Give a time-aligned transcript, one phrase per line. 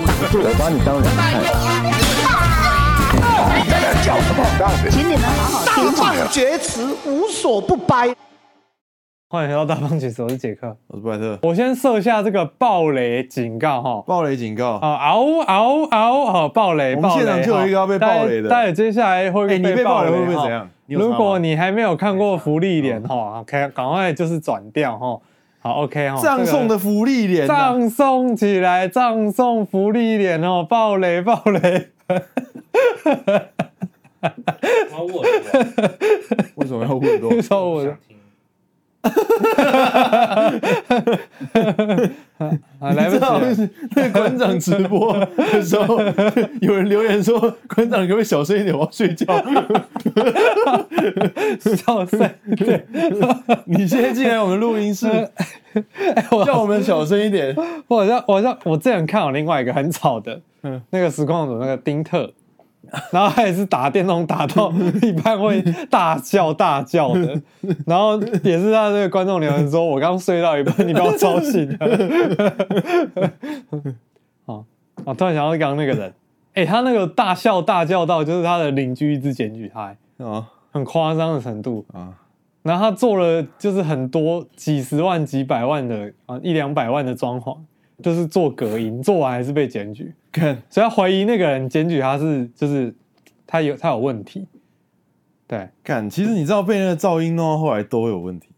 [0.00, 1.18] 我把你当人看。
[4.00, 4.40] 叫什么？
[4.90, 6.10] 请你们好好听话。
[6.10, 8.14] 大放厥词，无所不掰。
[9.28, 11.36] 欢迎来到大放厥词，我是杰克，我是布莱特。
[11.42, 18.48] 我先设下这个暴雷警告哈，暴雷警告啊，嗷嗷嗷，好暴雷，我们现场就有一个要被暴雷的。
[18.48, 20.70] 待会接下来会被你被暴雷会不会怎样？
[20.86, 25.18] 如果你还没有看过芙莉莲哈，OK，赶快就是转掉哈。
[25.68, 26.18] 好，OK 哦。
[26.22, 31.88] 葬送的福利脸，葬送起来，葬送福利脸哦，暴雷暴雷。
[34.90, 35.94] 好 我的，
[36.56, 37.30] 为什么要问多？
[37.42, 37.94] 说我的。
[39.02, 40.50] 哈哈
[42.38, 43.18] 哈来不
[43.54, 43.68] 及。
[43.94, 45.98] 那个馆长直播的时候，
[46.60, 47.38] 有人留言说
[47.74, 49.26] ：“馆长可不可以小声一点，我要睡觉。”
[51.76, 52.86] 小声一点。
[53.66, 55.06] 你现在进来我们录音室，
[56.44, 57.54] 叫我们小声一点。
[57.86, 62.32] 我好像，我好像，我之前看了另外一个很吵的，嗯，那个实况组那个丁特。
[63.12, 67.40] 然后他也是打电动打到 一半会大叫大叫的，
[67.86, 71.78] 然后也是他这个观众留言说：“我刚睡到一半，你把我吵醒了。
[74.46, 74.64] ”哦，
[75.04, 76.14] 我突然想到刚刚那个人，
[76.54, 82.14] 哎，他那个大笑大叫到就是他的邻居一直检举他，啊，很夸张的程度啊。
[82.62, 87.56] 然后他做了就是很多几十万几百万的啊一两百万的装潢。
[88.02, 92.94] 就是做隔音，做完还是被检举，看，所以他怀疑那个人检举他是，就是
[93.46, 94.46] 他有他有问题，
[95.46, 98.48] 对，看，其实你知道被那个噪音弄到后来都有问题，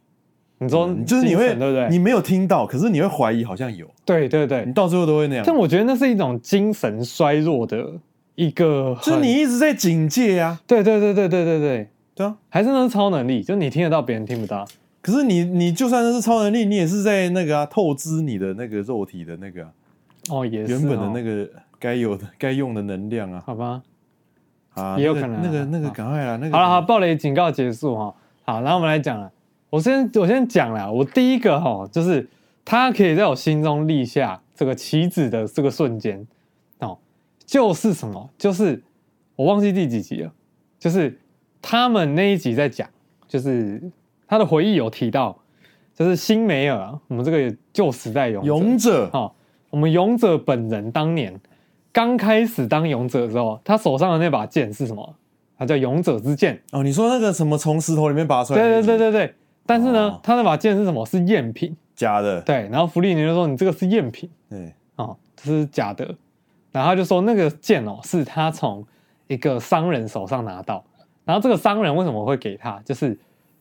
[0.59, 1.89] 你说、嗯、就是你会对不对？
[1.89, 5.45] 你没有听到，可是你会怀疑好像有，对对对，你到最后都会那样。
[5.47, 7.91] 但我觉得那是一种精神衰弱的
[8.35, 14.67] 一个，就是你一直在警戒呀、啊，对对对对对对对，对啊，还是那是超能力，就你听得到，别人听不到。
[15.03, 19.73] 可是你，你就算那是超能力，你也是在那个啊，透支你的那个肉体的那个、啊、
[20.29, 23.83] 哦，也是、哦、原本的那个该有的、 该用的能量啊，好吧，
[24.75, 25.41] 啊，也有可能、啊。
[25.43, 28.15] 那个、那个、那个，赶快啦，那个好了，好，暴雷警告结束哈，
[28.45, 29.33] 好，然后我们来讲了，
[29.71, 32.29] 我先我先讲了，我第一个哈，就是
[32.63, 36.27] 他可以在我心中立下这个棋子的这个瞬间
[36.81, 36.99] 哦，
[37.47, 38.29] 就是什么？
[38.37, 38.83] 就是
[39.35, 40.33] 我忘记第几集了，
[40.79, 41.19] 就是
[41.63, 42.87] 他们那一集在讲，
[43.27, 43.81] 就是。
[44.31, 45.37] 他的回忆有提到，
[45.93, 49.33] 就是辛梅尔，我们这个旧时代勇者勇者，哦，
[49.71, 51.35] 我们勇者本人当年
[51.91, 55.17] 刚开始当勇者的时候，他手上的那把剑是什么？
[55.59, 56.85] 他叫勇者之剑哦。
[56.85, 58.63] 你说那个什么从石头里面拔出来？
[58.63, 59.35] 对对对对对。
[59.67, 61.05] 但是呢，哦、他那把剑是什么？
[61.05, 62.41] 是赝品，假的。
[62.43, 62.69] 对。
[62.71, 64.73] 然后福利尼就说：“你这个是赝品。”对。
[64.95, 66.05] 哦，这是假的。
[66.71, 68.87] 然后他就说：“那个剑哦，是他从
[69.27, 70.85] 一个商人手上拿到。
[71.25, 72.81] 然后这个商人为什么会给他？
[72.85, 73.19] 就是。”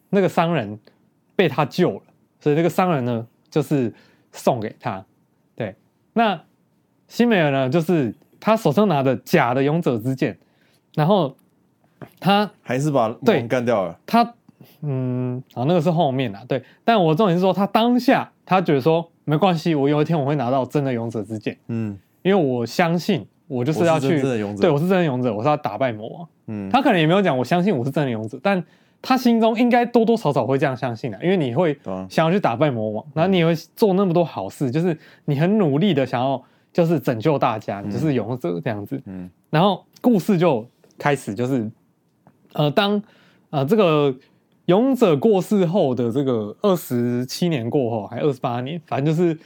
[0.10, 0.80] 那个商人
[1.36, 2.02] 被他救了，
[2.40, 3.94] 所以那个商人呢，就是
[4.32, 5.06] 送给他。
[5.56, 5.76] 对，
[6.14, 6.42] 那
[7.08, 10.38] 西美尔呢，就是他手上拿的假的勇者之剑，
[10.96, 11.36] 然后
[12.20, 14.00] 他还是把魔王干掉了。
[14.06, 14.34] 他
[14.82, 16.64] 嗯，啊，那个是后面啊，对。
[16.84, 21.58] 但我重点是说，他当下他觉得说没关系，我有一天我会拿到真的勇者之剑。
[21.68, 26.28] 嗯，因为我相信我就是要去，对，我是真的勇者，我是要打败魔王。
[26.48, 28.64] 嗯，他可能也没有讲我相信我是真的勇者，但。
[29.02, 31.78] 他心中应该多多少少会这样相信的，因为你会
[32.10, 36.44] 想要去打败魔王，然后你会做那么多好事，就是你很努力的想要
[36.74, 39.02] 就是拯救大家，你就是勇者这样子。
[39.06, 40.68] 嗯，然后故事就
[40.98, 41.72] 开始，就是
[42.54, 43.02] 呃，当
[43.52, 44.14] 呃这个
[44.66, 49.38] 勇者过世后的这个二十七年过后，还二十八年，反正就是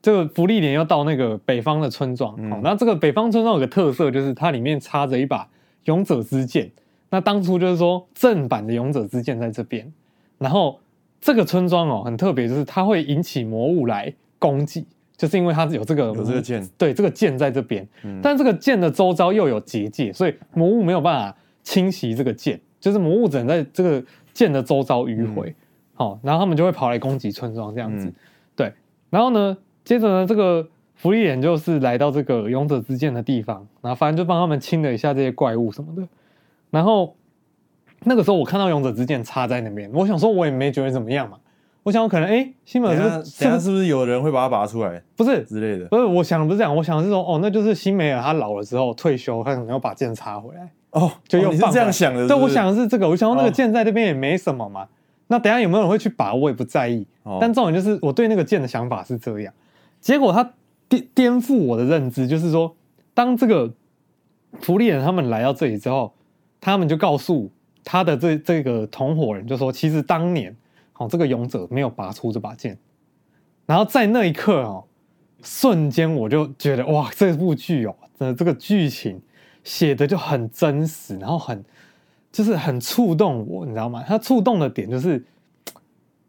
[0.00, 2.34] 这个福利莲要到那个北方的村庄。
[2.38, 5.48] 嗯，那这个北方村庄有个特色，就是它里面插着一把
[5.86, 6.70] 勇者之剑。
[7.14, 9.86] 那当初就是说正版的勇者之剑在这边，
[10.36, 10.80] 然后
[11.20, 14.84] 这个村庄哦很特别，就是它会引起魔物来攻击，
[15.16, 25.54] 就是因为它有这个有这个剑，对，这个剑在这边，嗯、但这个剑的周遭又有结界，所以魔物没有办法侵袭这个剑，就是魔物只能在这个剑的周遭迂回，
[25.92, 28.14] 好、嗯，然后他们就会跑来攻击村庄这样子，嗯、
[28.56, 28.72] 对，
[29.08, 30.66] 然后呢，接着呢，这个
[30.96, 36.08] 福利眼就是来到这个勇者之剑的地方，然后反正就帮他们清了一下这些怪物什么的。
[36.74, 37.14] 然后
[38.02, 41.38] 那个时候我看到勇者之剑插在那边，我想说我也没觉得怎么样嘛。
[41.84, 45.00] 我想我可能哎，辛美尔是不是，不是有人会把它拔出来？
[45.14, 46.04] 不是之类的，不是。
[46.04, 52.34] 我想的不是这样，我想的是说哦，那就是辛美尔他老了之后退休，他可能要把剑插回来哦，就又、哦、你是这样想的是是？
[52.34, 53.08] 对，我想的是这个。
[53.08, 54.82] 我想说那个剑在那边也没什么嘛。
[54.82, 54.88] 哦、
[55.28, 57.06] 那等下有没有人会去拔，我也不在意。
[57.22, 59.54] 哦、但重点就是我对那个剑的想法是这样。
[60.00, 60.52] 结果他
[60.88, 62.74] 颠颠覆我的认知，就是说
[63.14, 63.72] 当这个
[64.60, 66.12] 福利人他们来到这里之后。
[66.64, 67.50] 他们就告诉
[67.84, 70.56] 他的这这个同伙人，就说其实当年，
[70.94, 72.78] 哦，这个勇者没有拔出这把剑，
[73.66, 74.82] 然后在那一刻哦，
[75.42, 79.20] 瞬间我就觉得哇，这部剧哦，的这个剧情
[79.62, 81.62] 写的就很真实，然后很
[82.32, 84.02] 就是很触动我，你知道吗？
[84.08, 85.22] 他触动的点就是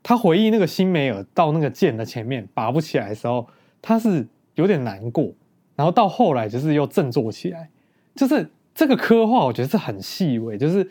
[0.04, 3.48] 他回忆那个辛梅尔到那个剑的前面拔不起来的时候，
[3.82, 5.32] 他是有点难过，
[5.78, 7.70] 然后到后来就是又振作起来，
[8.16, 10.88] 就是这个刻画，我觉得是很细微，就是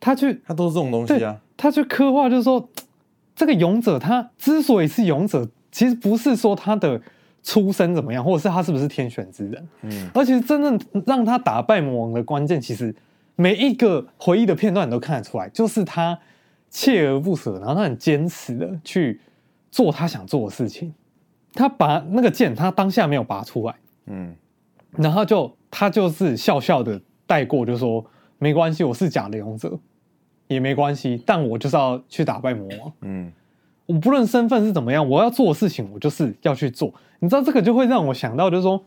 [0.00, 2.66] 他去他都是这种东西啊，他去刻画就是说。
[3.38, 6.98] 这个勇者他之所以是勇者，其实不是说他的
[7.42, 12.96] 出身怎么样，或者是他是不是天选之人，嗯，而且真正让他打败魔王的关键，其实
[13.34, 16.18] 每一个回忆的片段你都看得出来，就是他
[16.72, 19.20] 锲而不舍，然后他很坚持的去
[19.70, 20.94] 做他想做的事情。
[21.52, 23.74] 他把那个剑，他当下没有拔出来，
[24.06, 24.34] 嗯，
[24.92, 28.04] 然后就他就是笑笑的带过，就说
[28.38, 29.78] 没关系，我是假的勇者。
[30.48, 32.92] 也没关系，但我就是要去打败魔王。
[33.00, 33.32] 嗯，
[33.86, 36.94] 我不论身份是怎么样，我要做的事情，我就是要去做。
[37.18, 38.80] 你知道这个就会让我想到，就是说，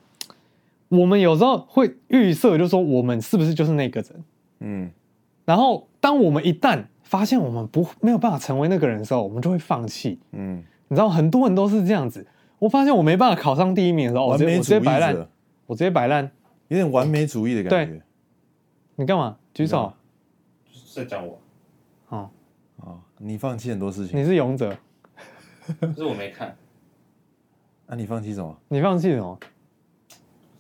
[0.88, 4.24] 我们有时候会预设，就是说，我们是不是就是那个人？
[4.62, 4.90] 嗯，
[5.44, 10.18] 然后当我们一旦发现我们不没有办法成为那个人的时候，我们就会放弃。
[10.32, 12.26] 嗯，你知道很多人都是这样子。
[12.60, 15.28] 我发现我没办法考上第一名的时候，我直接我直接摆烂，
[15.66, 16.32] 我直接摆烂，
[16.70, 17.92] 有点完美主义的感觉。
[17.92, 18.02] 对，
[19.00, 19.38] 你干嘛？
[19.54, 19.94] 举手？
[20.70, 21.40] 是在讲我。
[22.10, 22.30] 哦，
[22.82, 24.20] 哦，你放弃很多事情。
[24.20, 24.76] 你是勇者，
[25.80, 26.54] 可是我没看。
[27.88, 28.60] 那、啊、你放弃什么？
[28.68, 29.40] 你放弃什么？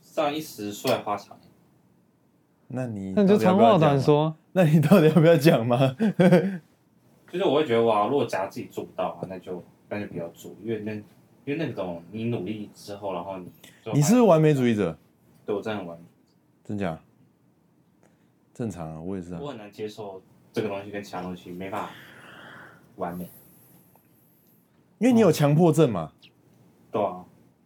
[0.01, 1.37] 上一时帅花长。
[2.69, 4.33] 那你那你就长话短说。
[4.53, 5.77] 那你到底要不要讲吗？
[7.29, 11.03] 就是我会觉得哇，如果假如自己做不到啊，那就那就不要做，因为那因
[11.47, 13.51] 为那种你努力之后，然后你
[13.93, 14.97] 你是，是完美主义者，
[15.45, 16.05] 对我真的很完美，
[16.63, 16.97] 真假？
[18.59, 20.21] 正常啊，我也是啊，我很难接受。
[20.51, 21.91] 这个东西跟其他东西没办法
[22.97, 23.29] 完美，
[24.97, 26.11] 因为你有强迫症嘛。
[26.91, 27.23] 对啊，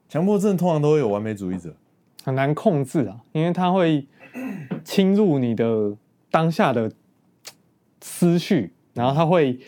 [0.08, 1.74] 强迫症通常都会有完美主义者，
[2.24, 4.06] 很难控制啊，因为他会
[4.86, 5.98] 侵入你的
[6.30, 6.92] 当下的
[8.00, 9.60] 思绪，然后他会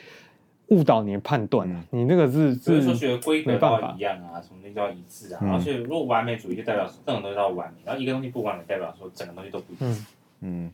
[0.68, 1.68] 误导你的判断。
[1.68, 5.40] 嗯、你那个是是说学规则都要一样啊，什么东西都要一致啊。
[5.52, 9.86] 而且如果完美主义就代表这种东西都要完美，然后一个东西不完美代表说整个东西都不一致。
[9.86, 10.06] 嗯，
[10.42, 10.74] 嗯，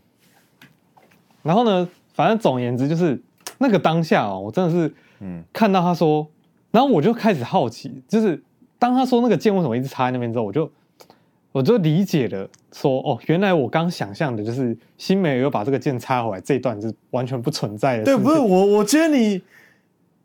[1.43, 1.88] 然后呢？
[2.13, 3.17] 反正总而言之，就是
[3.57, 6.27] 那个当下哦，我真的是，嗯，看到他说，
[6.69, 8.43] 然后我就开始好奇，就是
[8.77, 10.69] 当他说那个剑为什么一直插在那边之后，我就
[11.53, 18.03] 我就理解了，说哦，原来我刚想象的就是新梅尔又把这个剑插回来这一段是完全不存在的。
[18.03, 19.41] 对，不是我，我觉得你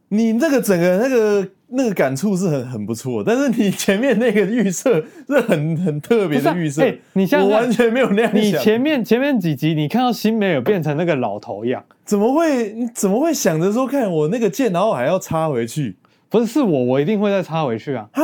[0.08, 1.48] 你那个整个那个。
[1.68, 8.40] 那个感触是很很不错，但是你前面那个预设是很很特别的预设，欸、你像我完全没有那样想。
[8.40, 12.72] 你前面前面几集，你看到新梅尔变成那个老头一样，怎么会？
[12.72, 15.96] 你怎么会想着说，看我那个剑，然后还要插回去？
[16.28, 18.08] 不是，是我，我一定会再插回去啊！
[18.12, 18.22] 啊！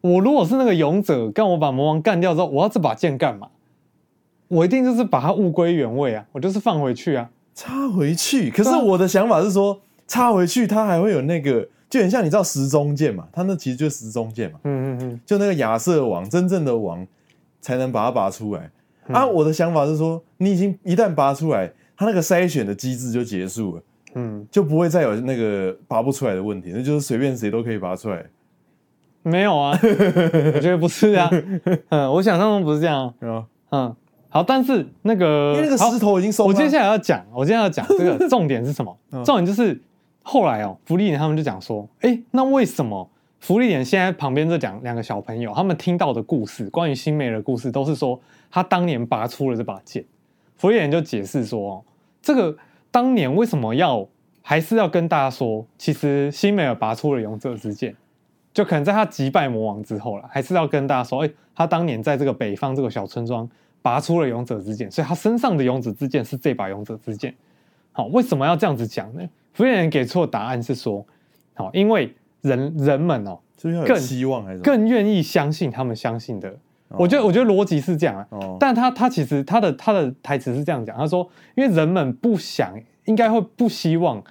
[0.00, 3.48] 我如果是那个勇者，干我把魔王干掉之后，我要这把剑干嘛？
[4.46, 6.24] 我一定就是把它物归原位啊！
[6.30, 7.30] 我就是放回去啊！
[7.52, 8.48] 插回去。
[8.48, 11.66] 可是我的想法是说，插回去它还会有那个。
[11.94, 14.58] 就很像你知道时钟剑嘛，它那其实就是时钟剑嘛。
[14.64, 17.06] 嗯嗯嗯，就那个亚瑟王，真正的王
[17.60, 18.68] 才能把它拔出来。
[19.06, 23.82] 嗯、啊，我的想法是说，你已经一旦拔出来，它那个筛选的机制就结束了。
[24.16, 28.26] 嗯，就不会再有那个拔不出来的问题，那就是随便谁都可以拔出来。
[29.22, 31.30] 没有啊， 我觉得不是啊。
[31.90, 33.14] 嗯，我想象中不是这样。
[33.20, 33.96] 嗯嗯，
[34.30, 36.44] 好，但是那个因为那个石头已经收。
[36.44, 38.98] 我接下来要讲，我接下来要讲这个 重点是什么？
[39.12, 39.80] 嗯、重点就是。
[40.26, 43.08] 后来哦，芙莉莲他们就讲说，哎，那为什么
[43.40, 48.18] 芙莉莲现在旁边这讲两个小朋友，他们听到的故事，关于辛梅尔的故事，都是说
[48.50, 50.02] 他当年拔出了这把剑。
[50.56, 51.84] 芙莉莲就解释说，哦，
[52.22, 52.56] 这个
[52.90, 54.08] 当年为什么要
[54.40, 57.94] 还是要跟大家说，其实辛美尔拔出了勇者之剑，
[58.54, 63.46] 就可能在他击败魔王之后了，还是要跟大家说，哎，他当年在这个北方这个小村庄
[63.82, 67.34] 拔出了勇者之剑，所以他身上的勇者之剑是这把勇者之剑。
[67.92, 69.22] 好，为什么要这样子讲呢？
[69.54, 71.06] 芙莉莲给出的答案是说，
[71.54, 73.38] 好，因为人人们哦，
[73.86, 76.50] 更希望还是更愿意相信他们相信的。
[76.88, 78.26] 哦、我觉得，我觉得逻辑是这样啊。
[78.30, 82.74] 哦、但他他其实他的他的台词是这样讲，他说，因为人们不想，
[83.06, 84.22] 应该会不希望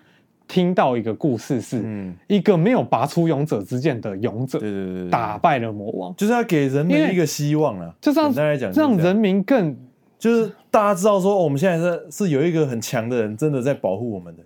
[0.47, 7.91] 听到一个故事，是一个没有拔出勇者之剑的勇者，对对对，打败了魔王，就是要给人民一个希望啊。
[7.99, 9.75] 就这样来讲，让人民更
[10.19, 14.43] 就是大家知道说，哦、我们现在是是有一个很强的人，真的在保护我们的。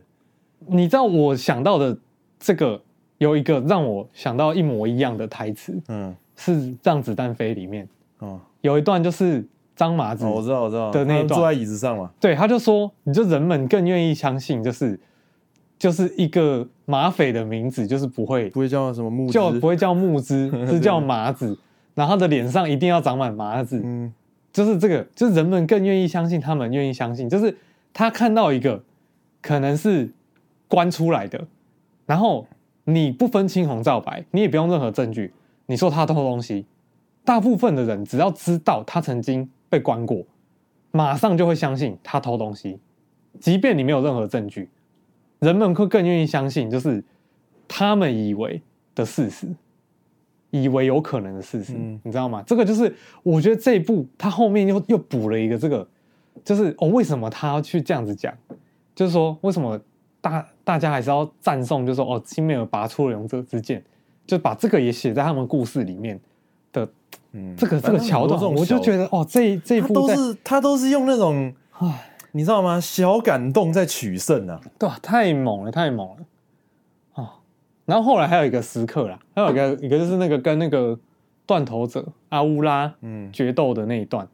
[0.70, 1.98] 你知道我想到的
[2.40, 2.82] 这个
[3.18, 6.52] 有一个让我想到一模一样的台词，嗯，是
[6.84, 7.88] 《让子弹飞》里面，
[8.20, 9.46] 哦，有一段就是
[9.76, 11.40] 张麻子，我知道我知道的那一段。
[11.40, 15.00] 坐在椅子上嘛，对，他就说，你就人们更愿意相信，就是
[15.80, 21.58] 就是一个马匪的名字，就是不会不会叫什么木，叫不会叫木之， 是叫麻子，
[21.96, 24.14] 然后他的脸上一定要长满麻子，嗯，
[24.52, 27.56] 就是这个，就是人们更愿意相信他们愿意相信，就是
[27.94, 28.84] 他看到一个
[29.42, 30.10] 可能是
[30.68, 31.48] 关出来的，
[32.06, 32.46] 然后
[32.84, 35.34] 你不分青红皂白，你也不用任何证据，
[35.66, 36.66] 你说他偷东西，
[37.24, 40.24] 大部分的人只要知道他曾经被关过，
[40.92, 42.80] 马上就会相信他偷东西，
[43.40, 44.70] 即便你没有任何证据，
[45.40, 47.04] 人们会更愿意相信，就是
[47.68, 48.62] 他们以为
[48.96, 49.48] 的事实，
[50.50, 52.42] 以为有可能的事实，嗯、你知道吗？
[52.48, 55.88] 这个就是我觉得这一部他后面又又补了一个这个，
[56.44, 58.34] 就是哦，为什么他要去这样子讲？
[58.96, 59.80] 就是说为什么
[60.30, 61.86] 大大家还是要赞颂？
[61.86, 63.84] 就是说哦，辛美尔拔出了勇者之剑，
[64.26, 66.20] 就把这个也写在他们故事里面
[66.72, 66.88] 的，
[67.32, 72.80] 嗯，这个这个桥段，我就觉得哦，这这一部都是他都是用那种，唉，你知道吗？
[72.80, 76.26] 小感动在取胜啊，对啊，太猛了，太猛了
[77.16, 77.30] 哦。
[77.86, 80.98] 然后后来还有一个时刻啦，还有一个一个就是那个跟那个
[81.46, 84.28] 断头者阿乌拉嗯决斗的那一段，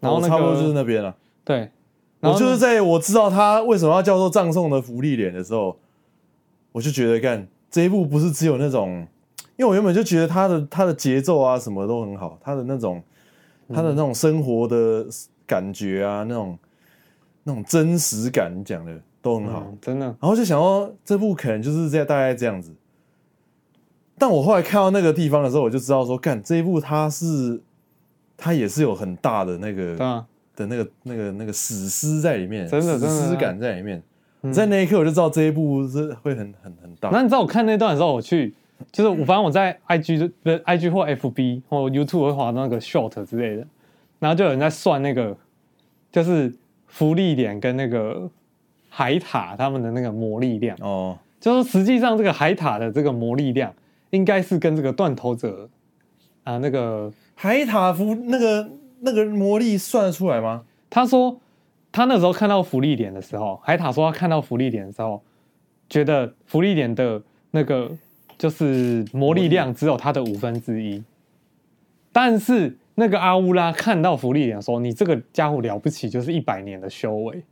[0.00, 1.14] 然后、那个、差不多就是那边了。
[1.44, 1.70] 对，
[2.20, 5.76] 我就是在我知道他为什么要叫做葬送的福利脸的时候，
[6.72, 9.06] 我就觉得干这一部不是只有那种，
[9.56, 13.02] 因为我原本就觉得他的他的节奏啊什么都很好，他的那种
[13.72, 15.06] 他的那种生活的
[15.46, 16.58] 感觉啊，那种
[17.44, 20.06] 那种真实感讲的都很好，嗯、真的。
[20.06, 22.74] 然后就想说这部可能就是在大概这样子。
[24.18, 27.60] 但我后来看到那个地方的时候，我就知道说，干这一部他是，
[28.34, 34.02] 他也是有很大的那个的那个那个那个史诗在里面，真的史诗感在里面。
[34.52, 37.10] 在那一刻我就知道这一部是会很很很大。
[37.10, 38.54] 那你知道我看那段的时候，我去
[38.90, 43.66] 就是我反正我在 IG 的 IG 或 FB 或 YouTube 会滑到那个 short 之类的，
[44.18, 45.36] 然后就有人在算那个
[46.10, 46.52] 就是
[46.86, 48.28] 浮力点跟那个
[48.88, 53.72] 海塔他们的那个魔力量哦，就是实际上这个海塔的这个魔力量。
[54.10, 55.68] 应该是跟这个断头者
[56.44, 58.66] 啊，那个海塔夫那个
[59.00, 60.64] 那个魔力算得出来吗？
[60.88, 61.38] 他说
[61.92, 65.22] 他那时候看到福利点的时候，海塔说他看到福利点的时候，
[65.88, 67.90] 觉得福利点的那个
[68.38, 71.02] 就是魔力量只有他的五分之一。
[72.12, 77.42] 但是那个阿乌拉看到福利点说：“你这个家伙了不起，就是一百年的修为。”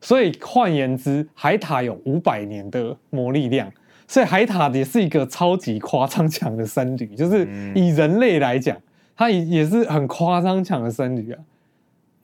[0.00, 3.72] 所以换言之，海塔有五百年的魔力量。
[4.06, 8.76] 所以海塔也是一个超级夸张强的僧侣，就是以人类来讲，
[9.22, 11.38] 他也也是很夸张抢的僧侣啊。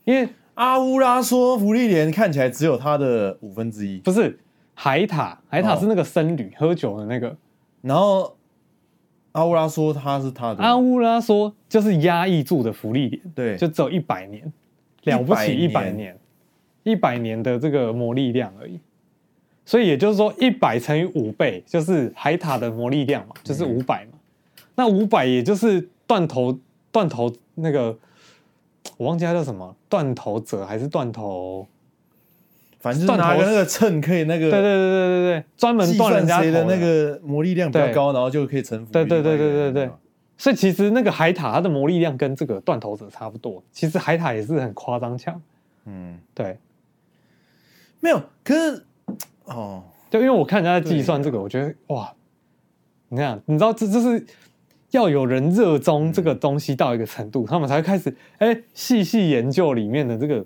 [0.05, 4.37] 因为阿乌拉说福利莲看起来只有他的五分之一，不是
[4.75, 7.37] 海塔，海塔是那个僧侣、哦、喝酒的那个。
[7.83, 8.37] 然后
[9.31, 14.53] 阿乌拉说他是他的，阿乌拉说就是压抑住的福利莲，对，就只有一百年，
[15.05, 16.19] 了不起一百年，
[16.83, 18.81] 一百年的这个魔力量而已。
[19.65, 24.13] 所以也就是说，一百乘以五倍就是海塔的魔力量嘛，就是五百嘛。
[24.75, 26.59] 那五百也就是断头
[26.91, 27.97] 断头那个，
[28.97, 31.67] 我忘记他叫什么，断头者还是断头？
[32.81, 34.51] 反正就是拿个那个秤可以那个。
[34.51, 38.93] 对对对对对对，专门断人家头的那个魔力量比较高，然后就可以臣服。
[38.93, 39.91] 对对对对对对。
[40.37, 43.63] 所以其实那个海塔它的魔力量跟这个断头者差不多。
[43.73, 45.41] 其实海塔也是很夸张强。
[45.87, 46.59] 嗯，对。
[48.01, 48.85] 没有，可是。
[49.47, 52.13] 哦，就因为我看人家在计算这个，我觉得哇，
[53.09, 54.27] 你看，你知道这这是
[54.91, 60.45] 要有人热衷这个东西到一个程度，他们才会开始哎细细研究里面的这个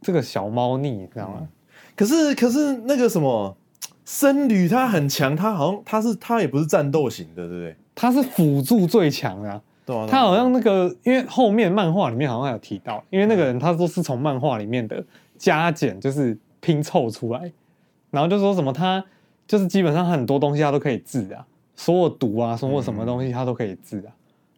[0.00, 1.48] 这个小猫腻，你知道吗？
[1.96, 3.56] 可是可是那个什么
[4.04, 7.76] 僧侣他很强，他好像他是他也不是战斗型的，对不对？
[7.94, 15.02] 他是辅助最强的，对啊，他好像那个因为后面漫画里面好像有提到，因为那个人他说是从漫画里面的
[15.38, 17.52] 加减就是拼凑出来。
[18.10, 19.04] 然后就说什么他
[19.46, 24.12] 就是基本上很多东西他都可以治啊，所有毒啊，所有什么东西他都可以治啊。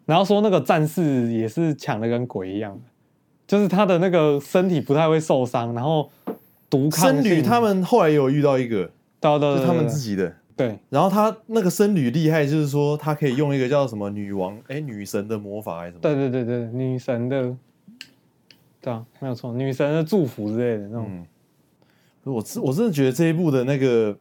[0.05, 2.81] 然后说那个战士也是强的跟鬼一样的，
[3.47, 6.11] 就是他的那个身体不太会受伤，然后
[6.71, 7.23] 毒抗性。
[7.23, 10.33] 僧侣他们后来有遇到一个，对对对，是他们自己的。
[10.57, 16.01] 对，然后他那个僧侣厉害，就是说他可以用一个叫什么女王哎女神的魔法还是什么？
[16.03, 17.55] 对对对对，女神的，
[18.81, 21.07] 对啊，没有错，女神的祝福之类的那种。
[21.09, 21.27] 嗯
[22.25, 24.17] 我我真的觉得这一部的那个，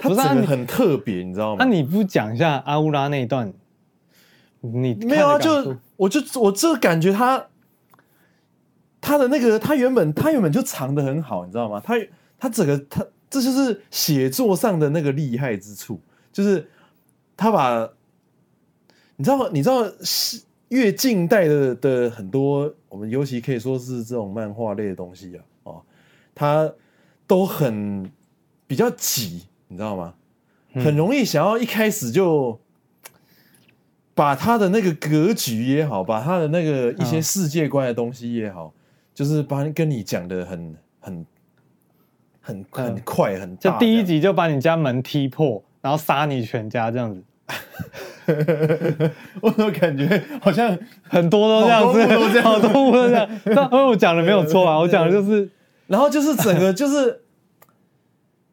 [0.00, 1.64] 它整个很特别，你知道吗？
[1.64, 3.52] 那你不讲一下阿乌拉那一段？
[4.60, 5.38] 你没有啊？
[5.38, 7.46] 就我就我这感觉他
[9.00, 11.80] 他的那个他原本他原本就藏的很好，你知道吗？
[11.84, 11.94] 他
[12.38, 16.00] 他整个他这就是写作上的那个厉害之处，
[16.32, 16.68] 就是
[17.36, 17.88] 他把
[19.16, 19.48] 你知道吗？
[19.52, 19.84] 你知道
[20.68, 25.44] 越近代的的很多，我们尤其可以说是这种漫画类的东西啊。
[25.64, 25.82] 哦
[26.34, 26.72] 他
[27.26, 28.10] 都很
[28.66, 30.12] 比较挤，你知道吗？
[30.74, 32.60] 很容易想要一开始就
[34.14, 38.78] 把他的那个格局也好，把他的那个一些世界观的东西也好，嗯、
[39.14, 41.26] 就是把跟你讲的很很
[42.40, 47.22] 很很快很大，就第一集就把你家门踢破，然后杀你全家这样子。
[49.40, 53.28] 我怎么感觉好像很多都这样子，好多部都这样。
[53.44, 55.48] 但因为我讲的没有错啊，我讲的就是，
[55.88, 57.22] 然后就是整个就是，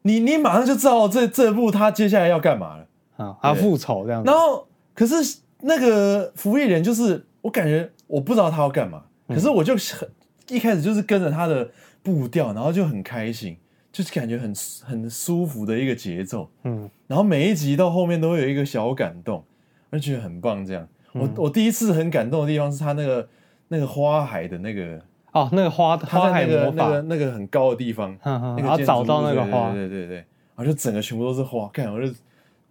[0.08, 2.88] 你你马上就知道这这部他接下来要干嘛了
[3.18, 4.32] 啊，他复仇这样子。
[4.32, 10.10] 然后可是那个芙莉莲就是我感觉我不知道他要干嘛，可是我就很
[10.50, 11.70] 一开始就是跟着他的
[12.02, 13.58] 步调，然后就很开心。
[13.90, 19.44] 就是感觉很很舒服的一个节奏，嗯，然后每一集到后面都会有一个小感动，
[19.90, 20.64] 而且很棒。
[20.64, 23.28] 这样，嗯、我我第一次很感动的地方是他那个
[23.70, 25.02] 那个花海的那个
[25.38, 30.16] 哦，那个花花海那个那个那个很高的地方，然后找到那个花，对对对对，
[30.56, 32.14] 然后就整个全部都是花，看我就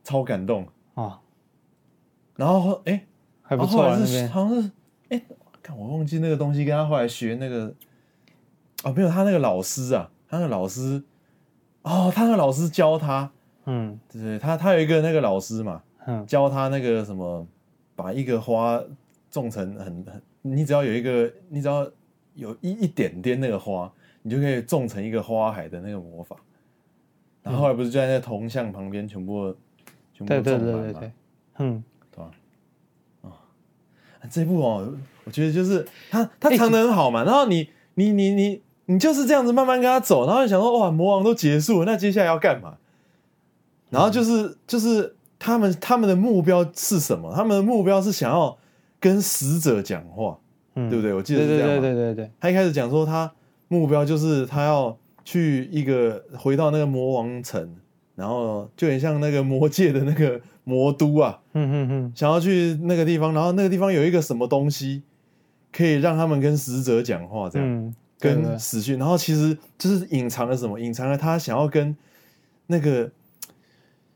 [0.02, 1.02] 超感动啊。
[1.02, 1.18] 哦、
[2.36, 3.06] 然后哎，
[3.42, 3.90] 还不错啊，
[4.32, 4.70] 好像是
[5.08, 5.22] 哎，
[5.62, 7.72] 看我忘记那个东西，跟他后来学那个
[8.84, 11.02] 哦，没有他那个老师啊，他那个老师。
[11.88, 13.30] 哦，他那个老师教他，
[13.66, 17.46] 嗯，对对，他他有一个那个老师嘛，嗯，教他那个什么，
[17.94, 18.82] 把一个花
[19.30, 21.88] 种成很很，你只要有一个，你只要
[22.36, 26.36] 有一一点点那个花，你就可以种成一个花海的那个魔法。
[27.42, 29.54] 然后后来不是就在那铜像旁边全部
[30.14, 31.12] 全部种满嘛，对对对对对，
[31.58, 32.30] 嗯，对吧？
[33.22, 33.32] 啊，
[34.30, 38.62] 这部哦，我觉得就是他他唱得很好嘛，然后你你你你。
[38.88, 42.78] 你就是这样子慢慢跟他走，然后你想说哇，魔王都结束了，那接下来要干嘛？
[43.90, 47.34] 然后就是就是他们他们的目标是什么？
[47.34, 48.56] 他们的目标是想要
[49.00, 50.38] 跟死者讲话，
[50.76, 51.12] 嗯，对不对？
[51.12, 51.68] 我记得是这样。
[51.68, 52.30] 对对对对。
[52.38, 53.30] 他一开始讲说他
[53.68, 57.76] 目标就是他要去一个回到那个魔王城，
[58.14, 65.02] 然后就很像那个魔界的那个魔都啊，嗯嗯嗯，想要去那个地方，然后那个地方有一个什么东西
[65.72, 67.68] 可以让他们跟死者讲话，这样。
[67.68, 70.80] 嗯跟死去，然后其实就是隐藏了什么？
[70.80, 71.94] 隐藏了他想要跟
[72.66, 73.10] 那个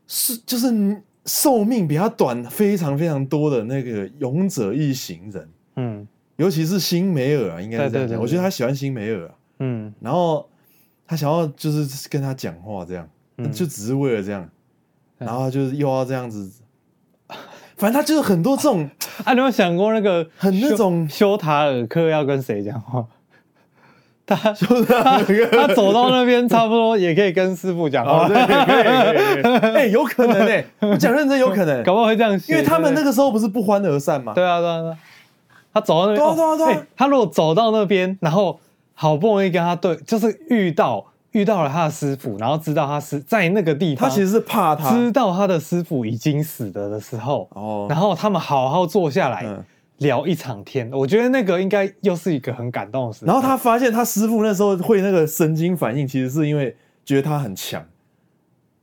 [0.07, 7.99] 是就是寿命比他短非常非常多的那个勇者一行人，嗯，尤其是辛梅尔啊，应该是这样讲。
[7.99, 10.49] 对对对对，我觉得他喜欢辛梅尔啊，嗯，然后
[11.07, 14.49] 他想要就是跟他讲话，这样，嗯，就只是为了这样，
[15.17, 16.49] 然后就是又要这样子，
[17.77, 18.89] 反正他就是很多这种。
[19.23, 23.05] 啊，你有没有想过那个很那种修塔尔克要跟谁讲话？
[24.25, 25.19] 他说他
[25.51, 28.27] 他走到那边，差不多也可以跟师傅讲话。
[28.27, 29.75] 对，可以可以可以。
[29.75, 32.31] 哎，有可能哎，我讲认真有可能，搞不好会这样。
[32.47, 34.33] 因为他们那个时候不是不欢而散嘛。
[34.33, 34.95] 对啊对啊对。
[35.73, 36.87] 他走到那边，对啊对啊。
[36.95, 38.59] 他如果走到那边，然后
[38.93, 49.63] 好不容易跟他对，就是遇到遇到了他的师傅，然后知道他是在那个地方，他其实是怕他，知道他的师傅已经死了的时候，哦，然后他们好好坐下来。
[50.01, 53.23] 聊一场天，我觉得那个应该又是一个很感动的事。
[53.23, 57.85] 然后他发现他师傅那时候会那个神经反应，其实是因为觉得他很强。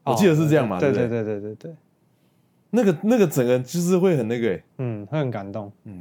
[0.04, 0.78] 我记得是这样嘛？
[0.78, 1.74] 对对对对对对。
[2.70, 5.72] 那个那个整个就是会很那个、欸，嗯，会很感动。
[5.86, 5.98] 嗯，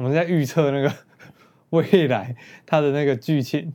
[0.00, 0.90] 我们在预测那个
[1.68, 2.34] 未来
[2.64, 3.74] 他的那个剧情。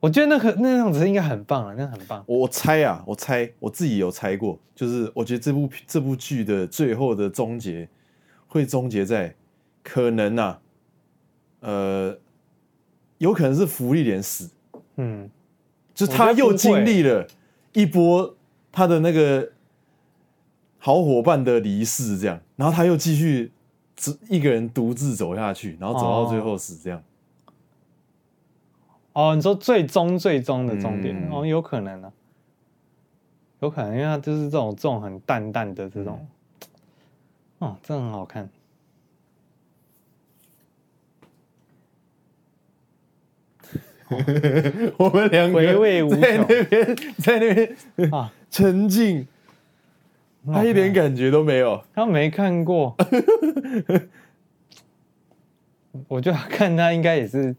[0.00, 2.24] 我觉得那个那样子应该很棒啊，那很棒。
[2.26, 7.88] 我猜啊，我猜我自己有猜过，就是我觉得这部这部剧的最后的终结
[8.48, 9.36] 会终结在。
[9.84, 10.60] 可能呐、啊，
[11.60, 12.18] 呃，
[13.18, 14.50] 有可能是福利莲死，
[14.96, 15.30] 嗯，
[15.94, 17.28] 就他又经历了
[17.74, 18.36] 一波
[18.72, 19.52] 他的那个
[20.78, 23.52] 好伙伴的离世，这样，然后他又继续
[23.96, 27.02] 只一个人独自走下去，然后走到最后死，这样。
[29.14, 32.12] 哦，你说最终最终的终点，嗯、哦，有可能啊，
[33.60, 36.28] 有可能，因为它就是这种这种很淡淡的这种，
[37.60, 38.48] 嗯、哦，这很好看。
[44.98, 47.76] 我们两个回味无穷，在那边，在那边
[48.12, 49.26] 啊，沉浸，
[50.52, 52.96] 他一点感觉都没有，他没看过。
[56.08, 57.54] 我觉得看他应该也是，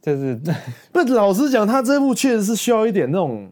[0.00, 0.38] 就是
[0.92, 3.50] 不，老实讲，他这部确实是需要一点那种，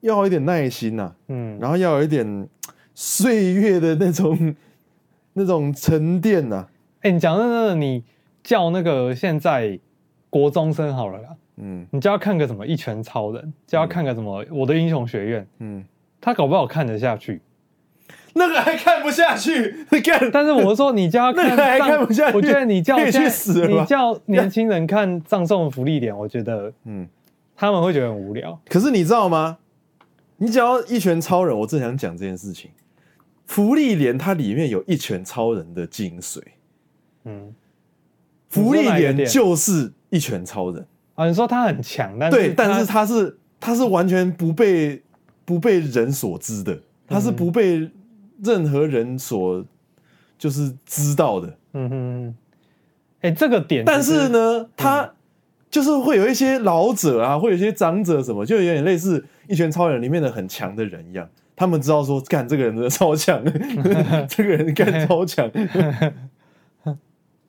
[0.00, 2.48] 要有一点耐心呐、啊，嗯，然后要有一点
[2.94, 4.54] 岁月的那种
[5.34, 6.68] 那种沉淀呐、啊。
[7.00, 8.04] 哎、欸，你讲真的，你
[8.42, 9.78] 叫那个现在。
[10.28, 15.82] 国中生好了啦，嗯，你就要看个什么一拳超人，就要看个什么我的英雄学院，嗯，
[16.20, 17.40] 他搞不好看得下去，
[18.36, 27.08] 那个还看不下去，你 看，但是我说你叫他看，还看不下去，我觉得你叫去死了，你叫年轻人看葬送的芙莉莲，我觉得，嗯，
[27.56, 28.58] 他们会觉得很无聊。
[28.68, 29.58] 可是你知道吗？
[30.36, 32.70] 你只要一拳超人，我正想讲这件事情，
[33.46, 36.40] 福利连它里面有一拳超人的精髓。
[37.24, 37.54] 嗯，
[38.50, 41.26] 福利连就是一拳超人啊！
[41.26, 45.02] 你说他很强，但对，但是他是他是完全不被
[45.46, 47.90] 不被人所知的，他是不被
[48.42, 49.64] 任何人所
[50.38, 51.56] 就是知道的。
[51.74, 52.34] 嗯哼，
[53.20, 55.12] 哎，这个点，但是呢，他
[55.70, 63.42] 就是会有一些老者啊，会有一些长者什么，就有点类似一拳超人里面的很强的人一样，他们知道说，干这个人真的超强，
[64.28, 65.50] 这个人干超强。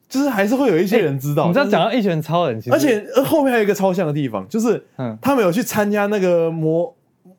[0.08, 4.82] 就是还是会有一些人知道，欸、你知道讲到一拳超人，而且后面还有一个超像的地方，就是
[5.20, 6.94] 他们有去参加那个魔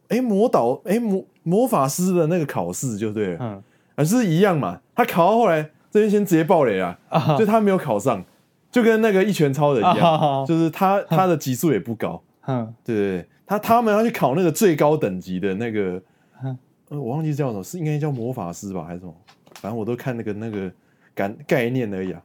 [0.09, 3.63] 哎、欸、魔导哎、欸、魔魔法师的那个考试，就对了，嗯，
[3.95, 4.79] 而是一样嘛。
[4.93, 6.97] 他考到后来这边先直接爆雷啊，
[7.37, 8.23] 就他没有考上，
[8.71, 16.01] 就跟那个一拳超人一样，就是他他的级数也不高，嗯，对对对，他他们要去考那个最高等级的那个，
[16.43, 19.13] 呃，我忘记叫什么，是应该叫魔法师吧，还是什么？
[19.55, 20.71] 反正我都看那个那个
[21.15, 22.21] 感概念而已啊。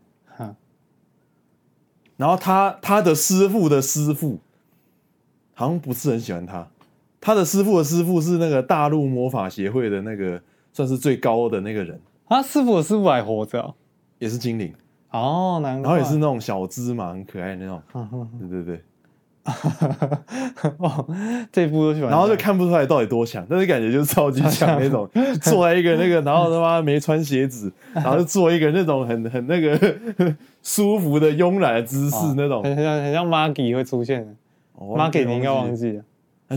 [2.16, 4.38] 然后他他的师傅的师傅
[5.52, 6.64] 好像不是很喜欢他，
[7.24, 10.38] 他的师傅的师傅是那个大陆魔法协会的那个
[10.74, 11.98] 算是最高的那个人。
[12.28, 13.74] 他师傅的师傅还活着，哦，
[14.18, 14.70] 也是精灵。
[15.10, 15.82] 哦，难怪。
[15.82, 17.82] 然后也是那种小芝麻很可爱的那种，
[18.38, 18.80] 对 对对。
[20.78, 21.06] 哦，
[21.52, 25.08] 这部都喜欢，然后就看不出来到底多强，但是感觉就是超级强那种，
[25.40, 29.78] 坐在一个那个，然后他妈没穿鞋子，然后就做一个那种很很那个
[30.62, 34.32] 舒服的慵懒的姿势那种，很像很像 Maggie 会出现的
[34.78, 36.02] ，Maggie 你应该忘记了，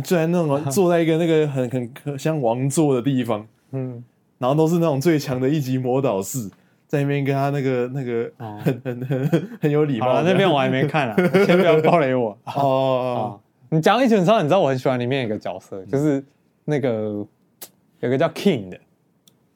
[0.03, 4.03] 居然那种 坐在一个那个很很像王座的地方，嗯，
[4.37, 6.49] 然后都是那种最强的一级魔导士。
[6.87, 8.31] 在那边跟他那个那个
[8.63, 10.21] 很很很很有礼貌。
[10.21, 12.37] 那边我还没看啊， 先不要暴雷我。
[12.45, 13.37] 哦，
[13.71, 16.23] 你讲一拳超人，你知道我很喜欢里面一个角色，就是
[16.63, 17.27] 那个
[17.99, 18.79] 有个叫 King 的。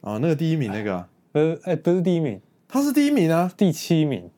[0.01, 1.05] 哦，那个第一名那个？
[1.31, 4.29] 不是，哎，不是第一名，他是第一名啊，第七名。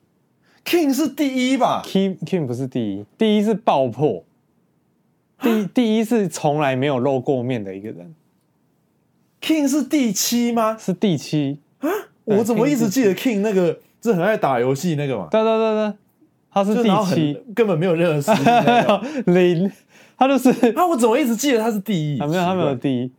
[0.64, 4.24] King 是第一吧？King King 不是第一，第一是爆破。
[5.44, 8.16] 第第一是从来没有露过面的一个人。
[9.42, 10.78] King 是第七吗？
[10.80, 11.90] 是第七啊。
[12.24, 15.28] 我怎么一直记得 King 那个是很爱打游戏那个嘛？
[15.30, 15.94] 对对对对，
[16.50, 18.50] 他是第七，根本没有任何实力。
[19.34, 19.72] 零，
[20.18, 20.50] 他就是。
[20.72, 22.20] 啊，我怎么一直记得他是第一？
[22.20, 23.12] 没有，他没有第一。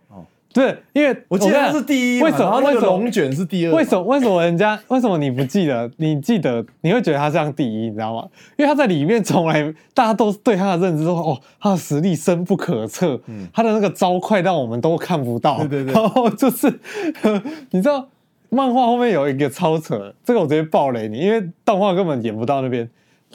[0.54, 2.22] 哦，对，因为我记得他是第一。
[2.22, 2.60] 为什么？
[2.60, 3.74] 为什么龙卷是第二？
[3.74, 4.02] 为什么？
[4.04, 4.80] 为什么人家？
[4.88, 5.90] 为什么你不记得？
[5.96, 6.64] 你记得？
[6.80, 8.28] 你会觉得他这样第一，你知道吗？
[8.56, 13.20] 因为他在里面从来大家都对他的认知说，哦，他的实力深不可测，
[13.52, 15.58] 他的那个招快到我们都看不到。
[15.58, 15.92] 对对对。
[15.92, 16.80] 然后就是，
[17.70, 18.08] 你知道。
[18.50, 22.88] 漫画后面有一个超扯，这个我直接爆雷你，因为动画根本演不到那边。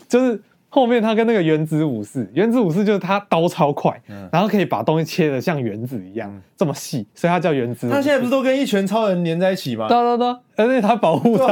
[0.08, 7.96] 就是后面他跟那个原子武士，原子武士就是他刀超快，嗯、然后可以把东西切的像原子一样、嗯、这么细，所以他叫原子武士。
[7.96, 9.88] 他现在不是都跟一拳超人粘在一起吗？
[9.88, 11.46] 对对对，而且 他保护他，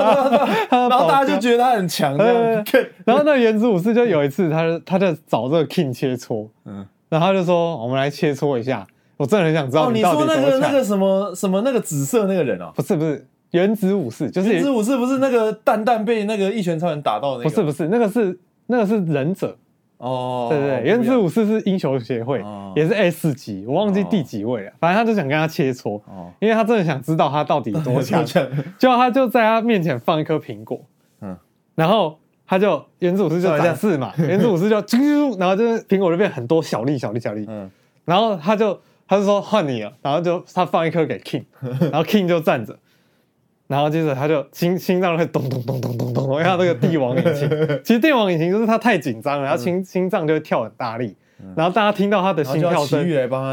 [0.70, 2.16] 然后大家就觉得他很强。
[3.06, 8.86] 然后那个原子武士就有一次他，他他在找这个 King 切磋，嗯，然后他就说：“我们来切磋一下。”
[9.18, 10.22] 我真的很想知道你到底。
[10.22, 12.72] 哦，你说那个那个什么什么那个紫色那个人哦？
[12.76, 13.26] 不是不是。
[13.52, 17.50] 原子武士就是原子武士，不是那个蛋蛋被那个一拳超人打到的那个？
[17.50, 19.58] 不是不是，那个是那个是忍者。
[19.98, 22.40] 哦，对对对，原子武士是英雄协会，
[22.76, 24.72] 也是 S 级，我忘记第几位了。
[24.80, 26.00] 反正他就想跟他切磋，
[26.40, 28.24] 因为他真的想知道他到底多强。
[28.78, 30.80] 就他就在他面前放一颗苹果，
[31.22, 31.36] 嗯，
[31.74, 37.68] 然后他就原子武士就展示嘛， 原子武士就啾啾，然后就是苹果就变很多小粒小粒小粒，嗯，
[38.06, 41.46] 然后他就他就说换你了，然后就他放一颗给 King，
[41.90, 42.78] 然后 King 就站着。
[43.68, 47.50] 然后接着他就心心脏会咚咚咚咚咚咚，因为他那个帝王引擎，
[47.84, 51.16] 其实帝王引擎就是他太紧张了，他心心脏就会跳很大力，
[51.56, 53.06] 然后大家听到他的心跳声，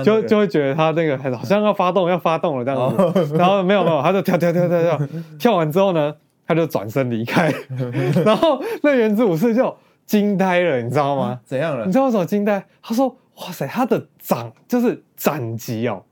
[0.05, 6.15] 就就会觉得他那个好像要发动要发动了这样子，然后没有没有，他就跳跳跳跳跳，跳完之后呢，
[6.47, 7.53] 他就转身离开，
[8.25, 11.41] 然后那原子武士就惊呆了，你知道吗？
[11.45, 11.85] 怎样了？
[11.87, 12.65] 你知道为什么惊呆？
[12.81, 16.05] 他说：哇塞，他的斩就是斩击哦，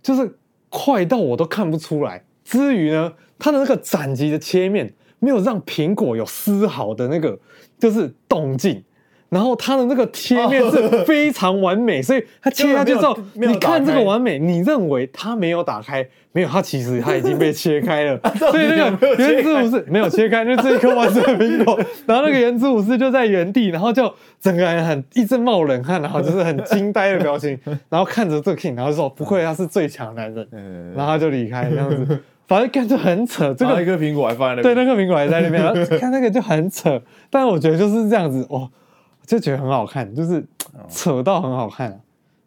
[0.00, 0.38] 就是
[0.70, 3.12] 快到我都看不出来，之余呢。
[3.38, 7.38] 他的那个斩击的切面没有让苹果有丝毫的那个
[7.78, 8.82] 就是动静，
[9.28, 16.06] 然后它的那个切面是非常完美，所以它切下去之后，你看这个完美，你认为它没有打开？
[16.32, 18.20] 没有，它其实它已经被切开了。
[18.36, 21.74] 所以那个原子武士没有切开，就这一颗完整的苹果。
[22.04, 30.46] 然后那个原子武士就在原地，然后就整个人很一直冒冷汗，然后就是很惊呆的表情，然后看着这个 King，然后就说不愧他是最强男人，
[30.94, 32.22] 然后他就离开这样子。
[32.46, 35.62] 反正看就很扯，这个一个苹果还放在那边，对，那个苹果还在那边，
[35.98, 37.00] 看那个就很扯。
[37.28, 38.70] 但是我觉得就是这样子，哦，
[39.26, 40.44] 就觉得很好看，就是
[40.88, 41.90] 扯到很好看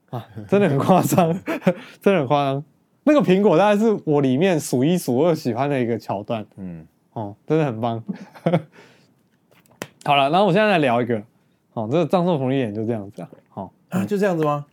[0.09, 1.33] 啊，啊真的很夸张，
[2.01, 2.63] 真的很夸张。
[3.03, 6.45] 那个苹果大概是我里面数一数二喜欢的一个桥段。
[6.57, 8.03] 嗯，哦，真的很棒。
[10.05, 11.21] 好了，然后我现在来聊一个，
[11.73, 13.29] 哦，这个葬送福利点就这样子啊。
[13.49, 14.65] 好，啊，就这样子吗？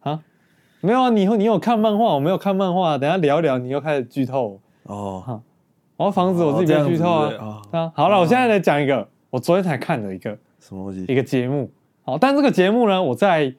[0.00, 0.20] 啊，
[0.80, 5.22] 没有啊，你你有看漫画，我没有看漫画，等下聊一聊，你又开始剧透哦。
[5.24, 5.42] 好，
[5.96, 7.62] 我房子我自己被剧透啊。
[7.70, 11.70] 啊，好了，我现在来讲一个，我昨天才看的一个什么东西，一个节目。
[12.02, 13.54] 好，但这个节目呢，我在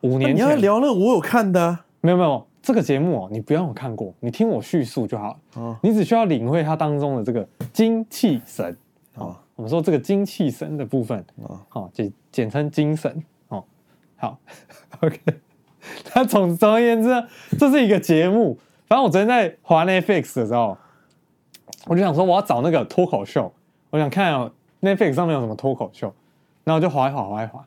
[0.00, 1.78] 五年前你要聊那个，我有看的。
[2.00, 5.36] 没有没有，这个节目哦，你不用看过，你听我叙述就好了。
[5.54, 8.76] 哦，你只需要领会它当中的这个精气神。
[9.14, 11.18] 哦，我们说这个精气神的部分。
[11.42, 13.20] 哦，好，简简称精神。
[13.48, 13.64] 哦，
[14.16, 14.38] 好，
[15.00, 15.18] OK。
[16.04, 17.08] 他总总而言之，
[17.58, 18.56] 这是一个节目。
[18.88, 20.76] 反正我昨天在滑 Netflix 的时候，
[21.86, 23.52] 我就想说我要找那个脱口秀，
[23.90, 26.14] 我想看 Netflix 上面有什么脱口秀，
[26.64, 27.64] 然后就滑一滑，滑一滑。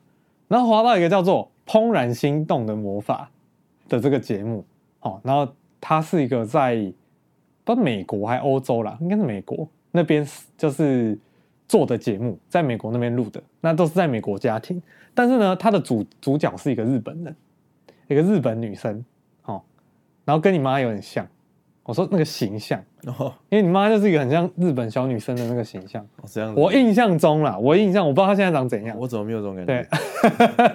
[0.48, 3.30] 然后滑到一个叫做《怦然心动的魔法》
[3.90, 4.66] 的这个节目，
[5.02, 5.48] 哦，然后
[5.80, 6.92] 它是一个在
[7.64, 11.18] 不美国还欧洲啦，应该是美国那边就是
[11.68, 14.82] 做的节目，在美国那边录的，那都是在美国家庭。
[15.14, 17.36] 但是呢，它的主主角是一个日本人，
[18.08, 19.06] 一个日本女生，
[20.26, 21.28] 然后跟你妈有点像。
[21.84, 26.62] 我说那个形象，哦，因为你妈就是一个很像日本小女生的那个形象，哦，这样子。
[26.62, 29.88] 我印象中啦，我印象我不知道她现在长怎样，我怎么没有这种感觉？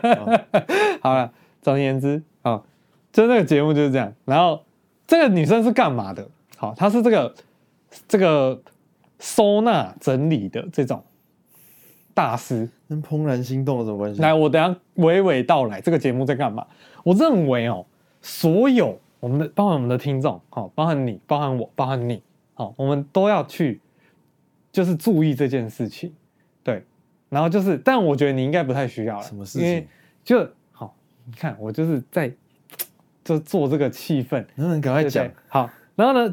[0.04, 0.40] 对，哦、
[1.00, 1.32] 好了，
[1.62, 2.64] 总而言之，啊、哦，
[3.12, 4.12] 就那个节目就是这样。
[4.24, 4.60] 然后
[5.06, 6.26] 这个女生是干嘛的？
[6.56, 7.34] 好，她是这个
[8.08, 8.60] 这个
[9.20, 11.02] 收纳整理的这种
[12.12, 14.20] 大师，跟怦然心动有什么关系？
[14.20, 16.66] 来，我等下娓娓道来，这个节目在干嘛？
[17.04, 17.86] 我认为哦，
[18.20, 18.98] 所有。
[19.26, 22.22] 我们的包含我们的听众，好，包含你，包含我，包含你，
[22.54, 23.80] 好，我们都要去，
[24.70, 26.14] 就是注意这件事情，
[26.62, 26.84] 对，
[27.28, 29.66] 然后就是，但我觉得你应该不太需要了，什么事情？
[29.66, 29.88] 因为
[30.22, 32.32] 就好，你看我就是在，
[33.24, 35.28] 就做这个气氛，能不能赶快讲？
[35.48, 36.32] 好，然后呢，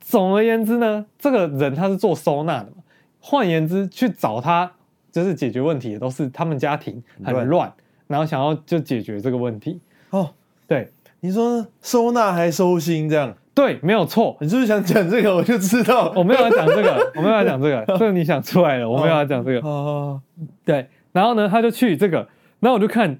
[0.00, 2.82] 总而言之呢，这个人他是做收纳的嘛，
[3.20, 4.68] 换言之，去找他
[5.12, 7.72] 就是解决问题的都是他们家庭很乱，乱
[8.08, 10.34] 然后想要就解决这个问题，哦，
[10.66, 10.90] 对。
[11.24, 13.32] 你说收纳还收心这样？
[13.54, 14.36] 对，没有错。
[14.40, 15.32] 你是不是想讲这个？
[15.36, 19.60] 我就知道，我没有要讲这个， 我没有要讲这个，这个你想出来了，我没有要讲这个。
[19.68, 20.20] 哦，
[20.64, 20.88] 对。
[21.12, 22.26] 然后呢，他就去这个，
[22.58, 23.16] 然后我就看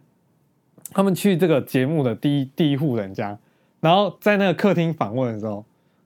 [0.93, 3.39] 他们去这个节目的第一第一户人家，
[3.81, 5.65] 然后在那个客厅访问的时候，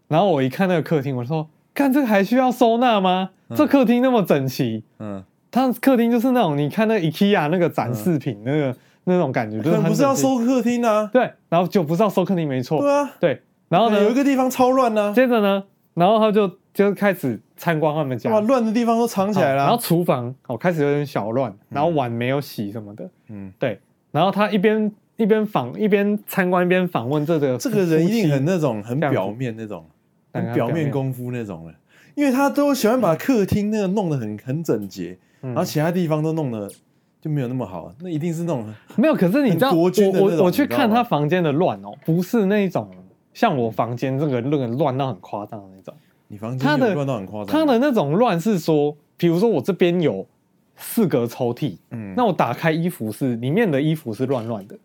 [0.09, 3.31] 然后我一看那个客厅，我说：“看这个还需要收纳吗？
[3.55, 8.77] 这客厅那么整齐。”嗯，他客厅就是那种你看那个 IKEA 那个展示品那个。
[9.09, 11.09] 那种感觉，就是不是要收客厅啊？
[11.13, 12.81] 对，然后就不是要收客厅，没错。
[12.81, 15.13] 对啊，对，然后呢，有一个地方超乱呢。
[15.15, 15.63] 接着呢，
[15.95, 19.63] 然后他就就开始参观他们家，哇，乱的地方都藏起来了。
[19.63, 23.09] 然后厨房哦开始有点小乱，然后碗没有洗什么的。
[23.29, 23.81] 嗯，对。
[24.11, 29.87] 然后他一边一边访一边参观一边访问这个这个人一定很那种很表面那种，
[30.33, 31.75] 很表面功夫那种的，
[32.17, 36.69] 因为他都喜欢把客厅那个弄得很很整洁，然后其他地方都弄得。
[37.27, 39.15] 就没有那么好，那一定是那种没有。
[39.17, 42.89] 可是你知道，我我我去看他房间的乱哦，不是那种
[43.35, 45.93] 像我房间这个那个乱到很夸张的那种。
[46.29, 50.25] 你房间乱到很夸张，他的那种乱是说，比如说我这边有
[50.77, 54.77] 四格抽屉，嗯，那我打开衣服是里面的衣服是乱乱的。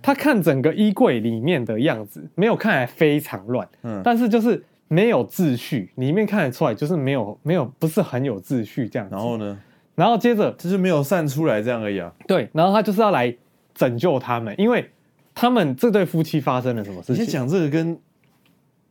[0.00, 9.14] 他看整个衣柜里面的样子，没有看来非常乱，嗯，但是就是没有秩序，里面看得出来就是没有没有不是很有秩序这样子。
[9.16, 9.58] 然后呢？
[9.98, 12.12] 然后接着就是没有散出来这样而已啊。
[12.28, 13.36] 对，然后他就是要来
[13.74, 14.88] 拯救他们，因为
[15.34, 17.14] 他们这对夫妻发生了什么事情？
[17.16, 17.98] 你先讲这个跟，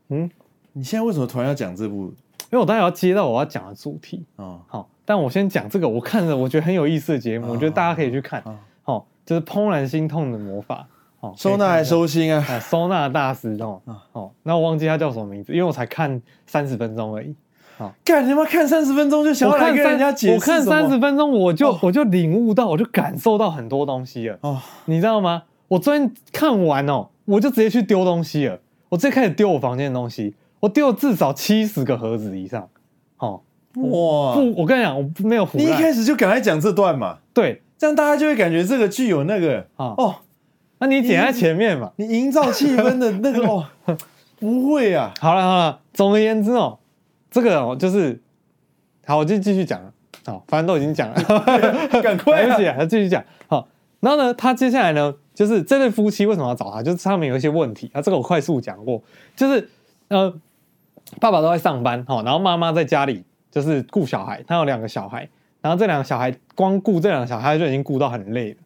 [0.10, 0.30] 嗯，
[0.74, 2.14] 你现在为什么突然要讲这部？
[2.50, 4.44] 因为我当然要接到我要讲的主题啊。
[4.44, 8.42] 哦、好，但我先讲这个，我看了我觉得很有意思的节目，哦、我觉得大家可以去看。
[8.46, 10.88] 哦，哦，就是怦然心痛的魔法。
[11.20, 12.46] 哦， 收纳还收心啊？
[12.48, 13.82] 啊收纳大师哦。
[14.12, 17.36] 哦，那我忘记他叫什么名字，因为我才看三十分钟而已。
[17.78, 20.34] 好，干你妈看三十分钟就想要来跟人家解释？
[20.34, 24.38] 我看三十分钟我就、哦、我就领悟到，我就感受到很多东西了。
[24.42, 25.44] 哦，你知道吗？
[25.68, 28.60] 我昨天看完哦，我就直接去丢东西了。
[28.90, 32.68] 我直接开始丢我房间的东西，我丢了至少七十个盒子以上。
[33.18, 33.42] 哦，
[33.76, 34.34] 哇！
[34.34, 35.60] 不，我跟你讲，我没有胡。
[35.60, 37.20] 你一开始就赶快讲这段嘛？
[37.32, 39.94] 对，这样大家就会感觉这个具有那个啊。
[39.98, 40.16] 哦，
[40.80, 41.92] 那你剪在前面嘛？
[41.98, 43.66] 你营造气氛的那个哦，
[44.40, 45.14] 不会啊。
[45.20, 46.80] 好了好了，总而言之哦。
[47.30, 48.20] 这个哦，就是
[49.06, 49.94] 好，我就继续讲了。
[50.26, 51.16] 好，反正都已经讲了，
[52.04, 52.58] 赶快啊！
[52.78, 53.24] 他继续讲。
[53.48, 53.66] 好，
[54.02, 56.84] 然后呢，他接下来呢，就是这对夫妻为什么要找他？
[56.84, 57.90] 就是他们有一些问题。
[57.94, 59.02] 啊，这个我快速讲过，
[59.38, 59.70] 就是
[60.10, 60.34] 呃，
[61.22, 64.44] 爸爸都在上班，好，然后妈妈在家里就是顾小孩。
[64.46, 65.30] 他有两个小孩，
[65.62, 68.58] 然后这两个小孩光顾这两个小孩就已经顾到很累了。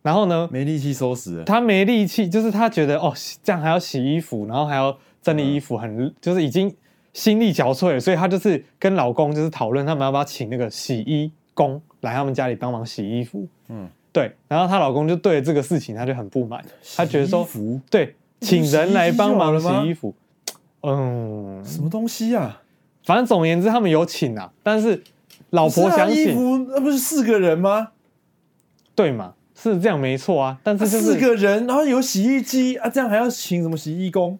[0.00, 1.44] 然后呢，没力气收拾。
[1.44, 6.74] 他没力气，就是他觉得哦，这样还要洗衣服，然后还要整理衣服很，很就是已经
[7.12, 13.46] 心力交瘁，所以她就是跟老公就是讨论，他们要不要请那个洗衣工来他们家里帮忙洗衣服。
[13.68, 14.32] 嗯，对。
[14.48, 16.64] 然后她老公就对这个事情，他就很不满，
[16.96, 17.46] 他觉得说，
[17.90, 20.14] 对，请人来帮忙洗衣服，
[20.82, 22.62] 嗯，什么东西啊？
[23.04, 25.02] 反正总而言之，他们有请啊，但是
[25.50, 27.88] 老婆想请，衣服那不是四个人吗？
[28.94, 29.34] 对嘛？
[29.54, 34.38] 是这样没错啊，但是、就是、四个人，然后有洗衣机啊，这样还要请什么洗衣工？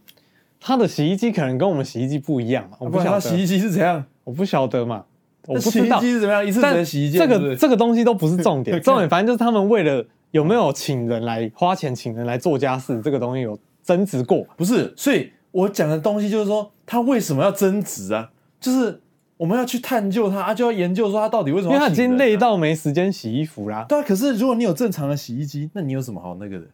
[0.60, 3.10] 他的洗衣机可能跟我们洗衣机不一样嘛，我不晓得。
[3.12, 4.04] 他洗衣机是怎样？
[4.24, 5.04] 我不晓得嘛，
[5.46, 7.20] 我不知道洗衣机是怎么样，一次只能洗一件。
[7.20, 14.46] 这个这个东西都不是重点， 重点反正就是他们为了有没有请人来花钱请人来做家事，这个东西有争执过。
[14.56, 18.30] 不是，所以我讲的东西就是说，他为什么要争执啊？
[18.60, 19.00] 就是。
[19.40, 21.74] 我们要去探究他，就要研究说他到底为什么、啊？
[21.74, 23.86] 因为他已经累到没时间洗衣服啦。
[23.88, 26.66] 对啊，可是如果你有正常的洗衣机，那你有什么好那个的？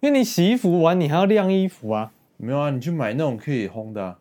[0.00, 2.10] 因为你洗衣服完，你还要晾衣服啊。
[2.44, 4.18] 没有啊，你去买那种可以烘的、啊。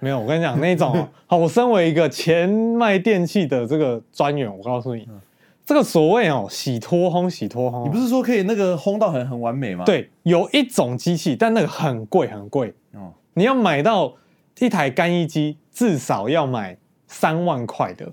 [0.00, 1.08] 没有，我跟你讲那种。
[1.26, 5.08] 好，我身为一个前卖电器的这个专员，我告诉你，
[5.64, 9.84] 这个所谓哦洗脱烘洗脱烘，你不是说可以那个烘到很很完美吗？
[9.84, 13.12] 对，有一种机器，但那个很贵很贵哦。
[13.34, 14.14] 你要买到
[14.58, 15.58] 一台干衣机。
[15.76, 16.74] 至少要买
[17.06, 18.10] 三万块的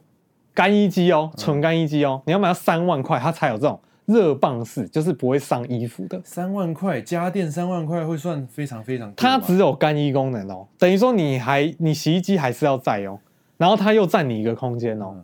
[0.53, 6.21] 干衣机哦，纯干衣机哦，你要买到三万块，它才有这种热棒式，就是不会伤衣服的。
[6.23, 9.13] 三万块家电，三万块会算非常非常。
[9.15, 13.19] 它只有干衣功能哦，等于说你还你洗衣机还是要在哦，
[13.57, 15.15] 然后它又占你一个空间哦，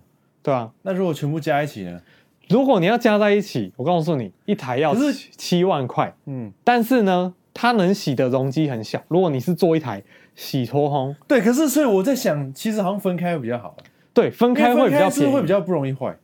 [0.41, 0.69] 对啊？
[0.81, 2.01] 那如果全部加一起呢？
[2.47, 4.95] 如果你要加在一起，我告诉你，一台要
[5.37, 9.01] 七万块，嗯，但是呢，它能洗的容积很小。
[9.07, 10.03] 如果你是做一台。
[10.35, 13.75] 洗脱烘，对，可是所以我在想，其实好像分开会比较好。
[14.13, 16.15] 对，分开会比较便宜，会比较不容易坏。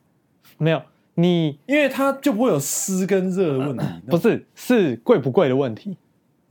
[0.57, 0.81] 没有
[1.15, 3.85] 你，因为它就不会有湿跟热的问题。
[4.07, 5.97] 不是，是贵不贵的问题。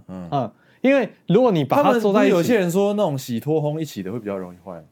[0.09, 4.83] 嗯嗯，因为如果你把它做在一起，有些人说那种洗脱烘一起的会比较容易坏。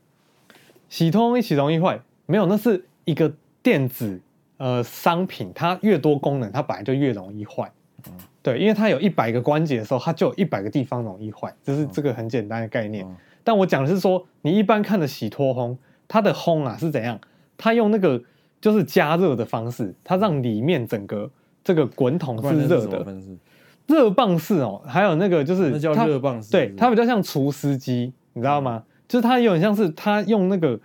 [0.89, 2.01] 洗脱烘一起容易坏？
[2.27, 3.33] 没有，那是一个
[3.63, 4.21] 电子
[4.59, 7.71] 呃商品，它越多功能，它本来就越容易坏。
[8.07, 8.13] 嗯。
[8.43, 13.07] 对，因为它有一百个关节的时候，它就有一百个地方容易坏，这是这个很简单的概念。
[13.07, 15.77] 嗯、但我讲的是说，你一般看的洗脱烘，
[16.09, 17.21] 它的烘啊是怎样？
[17.57, 18.21] 它用那个
[18.63, 21.31] 就是加热的方式，它让里面整个
[21.63, 23.07] 这个滚筒是热的，
[23.87, 24.81] 热棒式哦。
[24.87, 28.83] 还有那个就是那叫热棒式，对，它比较像除湿机，你知道吗？
[28.83, 30.81] 嗯、就是它有点像是它用那个。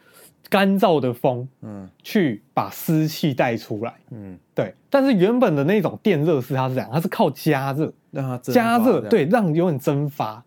[0.49, 4.73] 干燥的风，嗯，去把湿气带出来，嗯，对。
[4.89, 10.41] 但是原本的那种电热式，它是这样，它是靠加热，让它加热，对，让有点蒸发，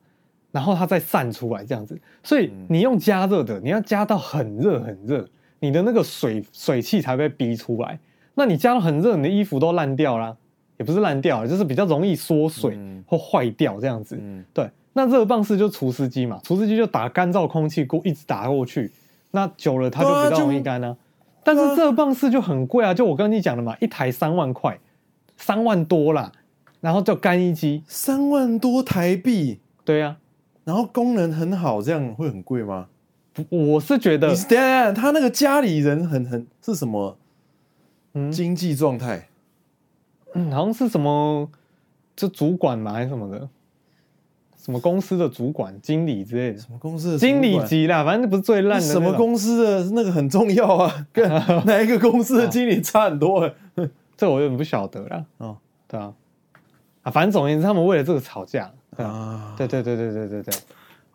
[0.53, 2.01] 然后它再散出来这样子。
[2.23, 5.29] 所以你用加热的，你要加到很热很热，
[5.61, 7.99] 你的那个水水汽才被逼出来。
[8.35, 10.37] 那你加到很热，你的衣服都烂掉啦，
[10.79, 14.19] 也不是烂掉了，就是比较容易缩水或坏掉这样子。
[14.21, 14.69] 嗯，对。
[14.93, 18.91] 那热棒式就除湿机嘛，除湿机就打干燥空气过，一直打过去。
[19.31, 20.97] 那久了它就比较容易干啊，
[21.45, 24.81] 但是热棒式就很贵啊，就我跟你讲的嘛，一台三万块，
[25.37, 26.33] 三万多啦，
[26.81, 30.17] 然后叫干衣机，三万多台币，对呀，
[30.65, 32.89] 然后功能很好，这样会很贵吗？
[33.49, 34.35] 我是觉得，
[34.93, 37.17] 他那个家里人很很是什么，
[38.15, 39.29] 嗯经济状态，
[40.35, 41.49] 嗯，好像是什么，
[42.17, 43.49] 就主管嘛还是什么的。
[44.63, 46.59] 什么公司的主管、经理之类的？
[46.59, 48.05] 什么公司的经理级啦？
[48.05, 48.87] 反正不是最烂的。
[48.87, 51.07] 什么公司的那个很重要啊？
[51.15, 51.27] 跟
[51.65, 53.51] 哪一个公司的经理差很多？
[54.19, 55.25] 这我有点不晓得了。
[55.39, 55.57] 哦，
[55.89, 56.13] 对啊，
[57.03, 60.55] 啊，反正总而言之，他们为了这个吵架啊，对对对对对对对，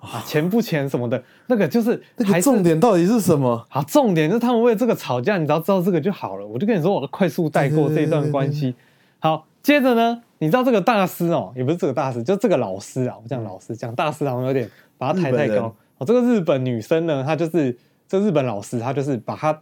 [0.05, 3.65] 啊，钱不钱什么的，那个就是那个重点到底是什么？
[3.69, 6.45] 好，重点就是他们为了这个吵架，你只要知道这个就好了。
[6.45, 8.75] 我就跟你说，我快速带过这一段关系。
[9.19, 10.21] 好，接着呢？
[10.37, 13.15] 你知道这个大师哦，也不是这个大师，就这个老师啊。
[13.21, 15.73] 我讲老师，讲大师好像有点把他抬太高。
[15.97, 17.75] 哦，这个日本女生呢，她就是
[18.07, 19.61] 这日本老师，她就是把他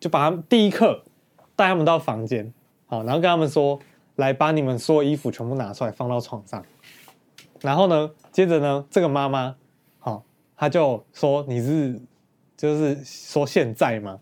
[0.00, 1.02] 就把他第一课
[1.54, 2.52] 带他们到房间，
[2.86, 3.78] 好，然后跟他们说，
[4.16, 6.64] 来把你们所有衣服全部拿出来放到床上。
[7.60, 9.54] 然后呢，接着呢，这个妈妈，
[10.54, 12.00] 好，她就说你是
[12.56, 14.18] 就是说现在吗？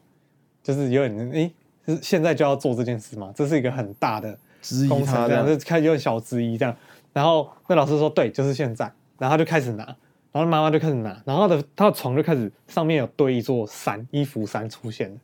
[0.62, 1.52] 就是有点诶，
[1.86, 3.32] 是现在就要做这件事吗？
[3.34, 4.38] 这是一个很大的。
[4.62, 6.72] 质疑他这样，就开始有点小质疑这样，
[7.12, 8.84] 然后那老师说对，就是现在，
[9.18, 9.84] 然后他就开始拿，
[10.30, 15.16] 然后妈妈就开始拿，然后他的他的床就开始上面有堆一座山，衣服山出现了，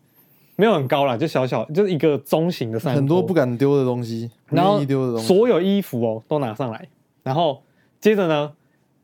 [0.57, 4.85] 没有很高啦，就小小就是一个中型的山，很多不敢丢的东西，然后
[5.21, 6.89] 所有衣服哦都拿上来，
[7.23, 7.63] 然后
[8.01, 8.53] 接着呢，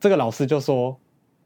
[0.01, 0.97] 这个老师就说，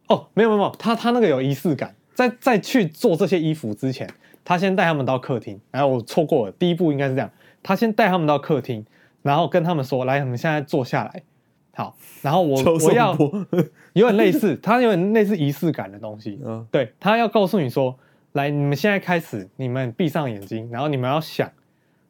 [0.09, 4.09] 哦，没有没有，他他那个有仪式感，在在去做这些衣服之前，
[4.43, 7.31] 他先带他们到客厅，然后我错过了第一步应该是这样。
[7.63, 8.85] 他先带他们到客厅，
[9.21, 11.23] 然后跟他们说：“来，你们现在坐下来。”
[11.75, 13.15] 好，然后我 我要
[13.93, 16.39] 有点类似，他有点类似仪式感的东西。
[16.43, 17.97] 嗯，对，他要告诉你说，
[18.33, 21.49] 来，你们现在开始，你们闭上眼睛，然后你们要想，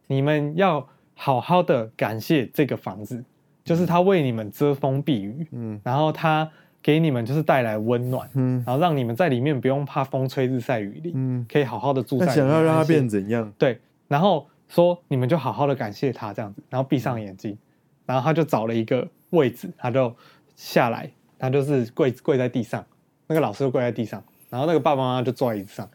[0.08, 3.24] 你们要好好的感谢这个房子，
[3.64, 6.50] 就是他为你们遮风避雨，嗯，然后他
[6.82, 12.36] 给你们就是带来温暖，嗯，然后让你们在里面不用怕风吹日晒雨淋，嗯，可以好好的住在里面。
[12.36, 13.52] 想要让它变怎样？
[13.58, 17.58] 对，然后说你们就好好的感谢他这样子，然后闭上眼睛，
[18.06, 19.08] 然后他就找了一个。
[19.32, 20.12] 位置，他就
[20.56, 21.08] 下来，
[21.38, 22.84] 他就是跪跪在地上，
[23.28, 25.88] 那个老师就跪在地上，然后那个爸爸妈妈就坐在椅子上，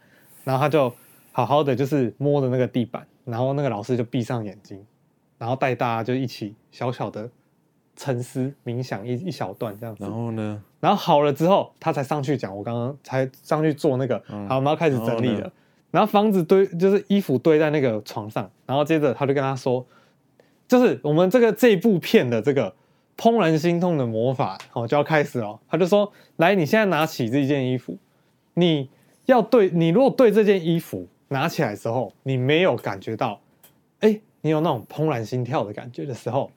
[0.45, 0.89] 然后他就
[1.33, 4.81] 好好的就是摸着那个地板，然后那个老师就闭上眼睛，
[5.37, 7.29] 然后带大家就一起小小的
[7.97, 10.05] 沉思冥想一一小段这样子。
[10.05, 10.63] 然后呢？
[10.85, 15.51] 然后好了之后，他才上去讲，我刚刚才上去做那个，嗯、好，我们要开始整理了。
[15.89, 19.83] 然后，房子堆就是衣服堆在那个床上，然后接着他就跟他说，
[20.67, 22.71] 就是我们这个这一部片的这个。
[23.17, 25.57] 怦然心痛的魔法，哦，就要开始了。
[25.69, 27.97] 他就说：“来，你现在拿起这件衣服，
[28.55, 28.89] 你
[29.25, 33.39] 要对，你如果对这件衣服拿起来的时候，你没有感觉到，
[34.01, 36.51] 哎，你有那种怦然心跳的感觉的时候，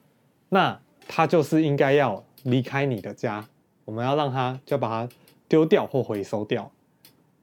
[0.49, 0.77] 那
[1.07, 3.47] 他就是应该要离开你的家。
[3.89, 5.11] 我们要让他就把它
[5.47, 6.71] 丢掉或回收掉，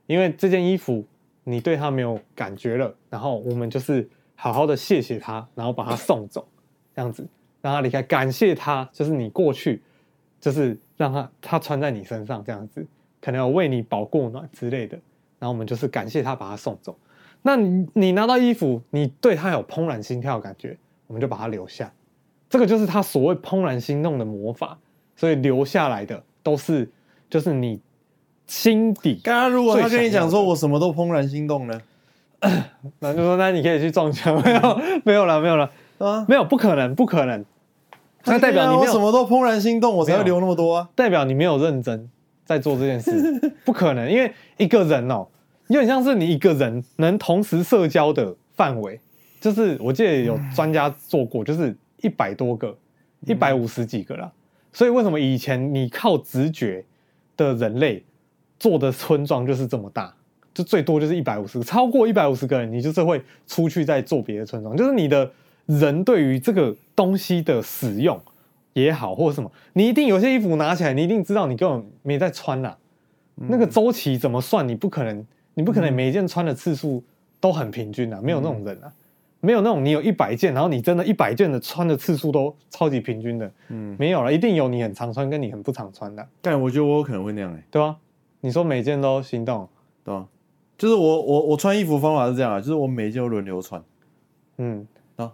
[0.07, 1.05] 因为这件衣服
[1.43, 2.95] 你对它没有感觉了。
[3.11, 6.47] 然后我们就是好好的谢谢他，然后把他送走，
[6.95, 7.27] 这样子。”
[7.61, 9.83] 让他离开，感谢他，就是你过去，
[10.41, 12.87] 就是让他他穿在你身上这样子，
[13.21, 14.97] 可能有为你保过暖之类的。
[15.41, 16.97] 然后我们就是感谢他，把他送走。
[17.43, 20.79] 那你拿到衣服，你对他有怦然心跳的感觉，
[21.09, 21.93] 我们就把他留下。
[22.49, 24.79] 这个就是他所谓怦然心动的魔法。
[25.19, 26.89] 所以留下来的都是
[27.29, 27.81] 就是你
[28.47, 29.21] 心底。
[29.25, 31.83] 刚刚如果他跟你讲说我什么都怦然心动呢？
[33.01, 34.41] 那就说那你可以去撞墙。
[34.45, 35.69] 没有 没有了没有了
[35.99, 37.45] 啊没有不可能不可能。
[38.27, 40.89] 那代表你没有什么都怦然心动，我才会留那么多啊！
[40.95, 42.09] 代表你没有认真
[42.45, 45.27] 在做这件事， 不可能，因为一个人哦，
[45.67, 49.01] 有点像是你一个人能同时社交的范围，
[49.41, 52.77] 就是我记得有专家做过，就是一百多个，
[53.27, 54.31] 一百五十几个啦。
[54.77, 56.85] 所以为什么以前你靠直觉
[57.35, 58.05] 的人类
[58.59, 60.15] 做的村庄就是这么大，
[60.53, 65.31] 就最多就是一百五十个，超过一百五十个人，你就是会出去再做别的村庄，就是你的。
[65.67, 68.17] 人对于这个东西的使用
[68.73, 72.79] 也好，或者什么，你一定有些衣服拿起来，你一定知道你根本没在穿啦。
[73.39, 74.69] 嗯、那个周期怎么算？
[74.69, 77.03] 你不可能，你不可能每一件穿的次数
[77.41, 78.93] 都很平均啊，没有那种人啊，嗯、
[79.41, 86.27] 没有那种你有一百件，然后你真的一百件的穿的次数都超级平均的，嗯，没有了，一定有你很常穿跟你很不常穿的。
[86.41, 87.97] 但我觉得我有可能会那样哎、欸，对吧？
[88.41, 89.69] 你说每件都心动，
[90.05, 90.27] 对吧？
[90.79, 93.83] 就是我我我穿衣服方法是这样啊，就是我每一件都轮流穿，
[94.59, 95.33] 嗯啊。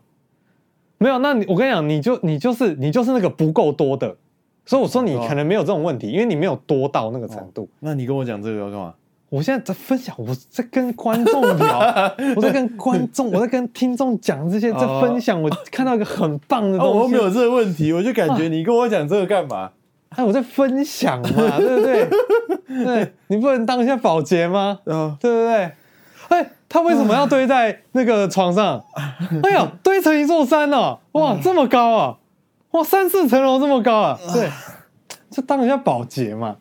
[0.98, 4.16] 没有，那你我跟你讲，你就你就是你就是那个不够多的，
[4.64, 7.64] 所以我说你可能没有这种问题，因为你没有多到那个程度。
[7.64, 8.94] 哦、那你跟我讲这个要干嘛？
[9.32, 11.78] 我现在在分享，我在跟观众聊，
[12.36, 15.40] 我在跟观众，我在跟听众讲这些，在分享。
[15.40, 19.70] 我看到一个很棒的东西，哦、我没有这个问题，我就感觉你跟我讲这个干嘛？
[20.14, 22.06] 哎，我在分享嘛， 对不对？
[22.84, 24.78] 对，你不能当一下保洁吗？
[24.84, 25.72] 哦、对不对？
[26.28, 28.84] 哎，他为什么要堆在那个床上？
[29.44, 30.98] 哎呀，堆成一座山哦！
[31.12, 32.18] 哇，这么高啊！
[32.72, 34.18] 哇，三四层楼这么高啊！
[34.34, 34.50] 对，
[35.30, 36.56] 就当一下保洁嘛。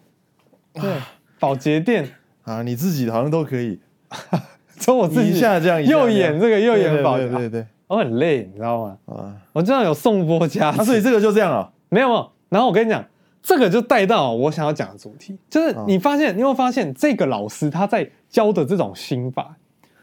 [0.74, 0.90] 对，
[1.38, 2.10] 保洁店
[2.44, 3.80] 啊，你自己好像都可以。
[4.80, 8.98] 从我自己下这样，右眼这个，右眼保洁，对对对，我很累，你知道吗？
[9.06, 11.72] 啊，我这样有颂钵加持，所以这个就这样了？
[11.90, 12.32] 没有没有。
[12.50, 13.06] 然后我跟你讲，
[13.44, 19.56] 这个就带到我想要讲的主题，就是你发现，你有发现这个老师他在教的这种心法。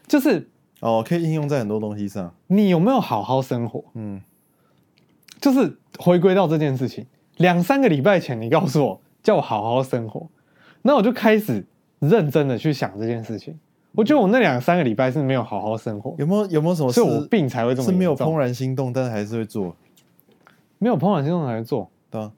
[0.06, 0.48] 就是
[0.80, 2.32] 哦，可以应用在很多东西上。
[2.46, 3.84] 你有没有好好生活？
[3.94, 4.22] 嗯，
[5.40, 7.04] 就是回归到这件事情。
[7.36, 10.28] 两三个礼拜前，你告诉我叫我好好生活，
[10.82, 11.66] 那我就开始
[12.00, 13.58] 认真的去想这件事情。
[13.92, 16.14] 我觉得我那两三个礼拜是没有好好生活。
[16.18, 16.92] 有没有有没有什么？
[16.92, 17.88] 所以我病才会这么。
[17.88, 19.74] 是没有怦然心动，但是还是会做。
[20.78, 21.90] 没有怦然心动还是做？
[22.10, 22.32] 对啊，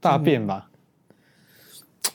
[0.00, 0.68] 大便吧。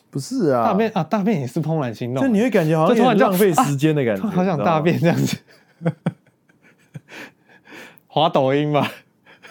[0.09, 5.37] 不是啊，大便啊，大便也是怦然心动，就你会感觉好像突然浪费时间的感觉，好想大便这样子。
[8.07, 8.91] 滑抖音吧，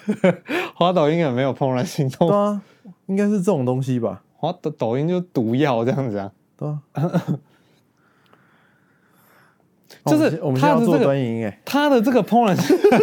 [0.74, 2.28] 滑抖音也没有怦然心动？
[2.28, 2.62] 对啊，
[3.06, 4.22] 应该是这种东西吧。
[4.42, 6.82] 滑抖抖音就毒药这样子啊，对啊。
[10.04, 12.98] 就是我们现在要做短影音，哎，他的这个怦然心动，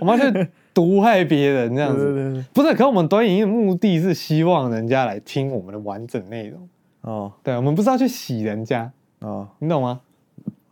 [0.00, 2.74] 我们要去毒害别人这样子，不是？
[2.74, 6.68] 可我们短影音的目的是希望人家来听我们的完整内容。
[7.00, 10.02] 哦，对，我们不是要去洗人家哦，你懂吗？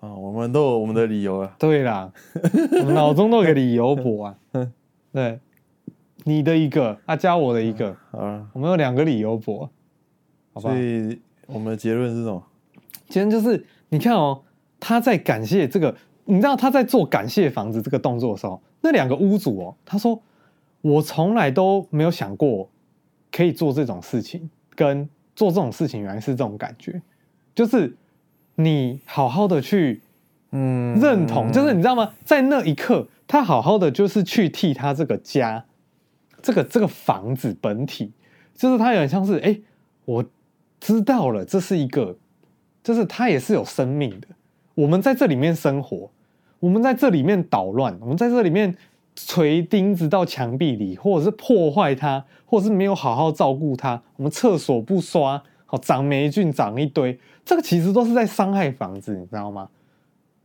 [0.01, 1.57] 哦，我们都有我们的理由啊。
[1.59, 2.12] 对啦，
[2.80, 4.34] 我们脑中都有个理由博啊。
[5.14, 5.41] 对，
[6.24, 9.70] 你的一个，啊，加我的一个，啊，我们有两个理由博，
[10.61, 10.70] 好吧？
[10.70, 12.42] 所以我们的结论是什么？
[13.09, 14.42] 结论就是，你看哦，
[14.80, 15.94] 他在感谢这个，
[16.24, 20.20] 你知道他在做感谢房子这个动作的时候，那两个屋主哦，他说
[20.80, 22.68] 我从来都没有想过
[23.30, 27.00] 可以做这种事情，跟做这种事情原来是这种感觉，
[27.54, 27.96] 就是
[28.56, 30.00] 你好好的去。
[30.50, 32.11] 嗯，认同就是你知道吗？
[32.24, 35.62] 在那一刻，他好好的就是去替他这个家，
[36.40, 38.11] 这个这个房子本体，
[38.54, 39.61] 就是他有点像是哎，
[40.06, 40.24] 我
[40.81, 42.16] 知道了，这是一个，
[42.83, 44.29] 就是它也是有生命的。
[44.74, 46.11] 我们在这里面生活，
[46.61, 48.76] 我们在这里面捣乱，我们在这里面
[49.16, 54.01] 锤钉子到墙壁里，或者是破坏它，或者是没有好好照顾它。
[54.16, 59.68] 我们厕所不刷，好长霉菌，长一堆，这个其实都是在伤害房子，你知道吗？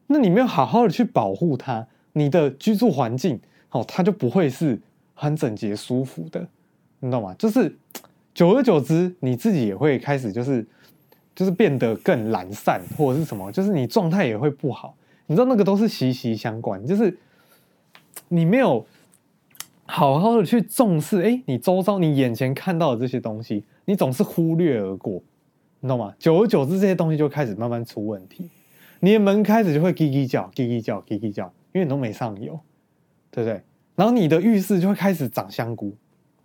[0.07, 4.81] 那你没有好好的去保护它，你的居住环境，哦，它就不会是
[5.13, 6.47] 很整洁舒服的，
[6.99, 7.35] 你懂吗？
[7.37, 7.77] 就是
[8.33, 10.65] 久而久之，你自己也会开始就是
[11.35, 14.95] 就是变得更懒散，或者是什么，就是你状态也会不好。
[15.27, 17.17] 你知道那个都是息息相关，就是
[18.27, 18.85] 你没有
[19.85, 25.21] 好好的去重视，哎，你周遭你眼前看到的这些东西，你总是忽略而过，
[25.79, 26.13] 你懂吗？
[26.17, 28.49] 久而久之，这些东西就开始慢慢出问题。
[28.99, 32.59] 你的门开始就会叽叽叫，叽叽叫，叽叽叫，因为你都没上油，
[33.29, 33.61] 对不对？
[33.95, 35.95] 然后你的浴室就会开始长香菇，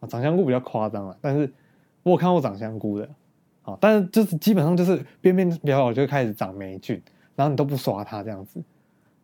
[0.01, 1.53] 啊，长香菇比较夸张了，但是
[2.09, 3.09] 我有看过长香菇的，
[3.63, 7.01] 啊，但是就是基本上就是边边角角就开始长霉菌，
[7.37, 8.61] 然后你都不刷它这样子，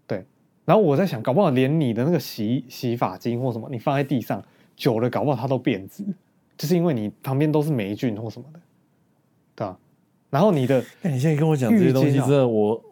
[0.07, 0.25] 对。
[0.65, 4.43] 然后我在想，搞不好连你的那个洗洗发精或什么，你放在地上
[4.77, 6.05] 久了，搞不好它都变质，
[6.57, 8.61] 就是因为你旁边都是霉菌或什么的，
[9.55, 9.79] 对吧？
[10.31, 12.83] 然后你的，哎，你现在跟我讲这些东西，真的我。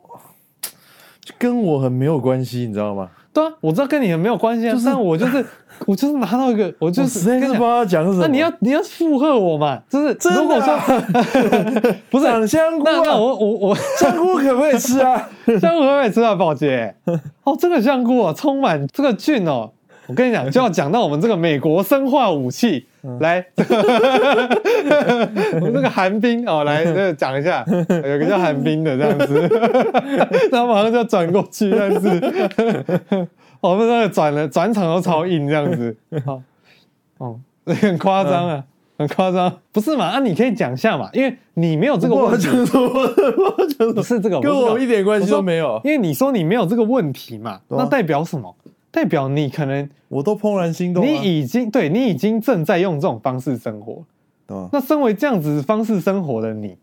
[1.25, 3.09] 就跟我很没有关系，你知道吗？
[3.33, 5.45] 对啊，我知道跟你们没有关系啊，就是、但我就是
[5.87, 8.19] 我就是拿到一个，我就是跟你帮他讲什么？
[8.21, 9.81] 那你要你要附和我嘛？
[9.89, 10.79] 就是如果说
[12.11, 15.29] 不是长香菇、啊，那那我我我香菇可不可以吃啊？
[15.61, 16.35] 香菇可不可以吃啊？
[16.35, 16.95] 宝洁
[17.45, 19.71] 哦，这个香菇啊，充满这个菌哦。
[20.09, 23.45] 我跟你讲，就要讲到我们这个美国生化武器，嗯、来，
[25.55, 29.49] 我们这个寒冰哦，来，这个讲一下，有个叫寒冰的这样子，
[30.51, 32.09] 然后马上就要转过去，这样子，
[33.61, 35.97] 我们那个转了转场都超硬这样子，
[36.27, 36.43] 好，
[37.19, 38.65] 哦，很夸张啊，
[38.99, 40.07] 很夸张，不是嘛？
[40.07, 42.49] 啊，你可以讲一下嘛，因为你没有这个问题，
[43.95, 48.53] 不是这个，跟我一点关系都没有，因为你说你没有这个问题嘛，那代表什么？
[48.93, 54.05] 代表你可能我都怦然心动，你已经对你已经正在用这种方式生活？
[54.71, 56.77] 那身为这样子方式生活的你，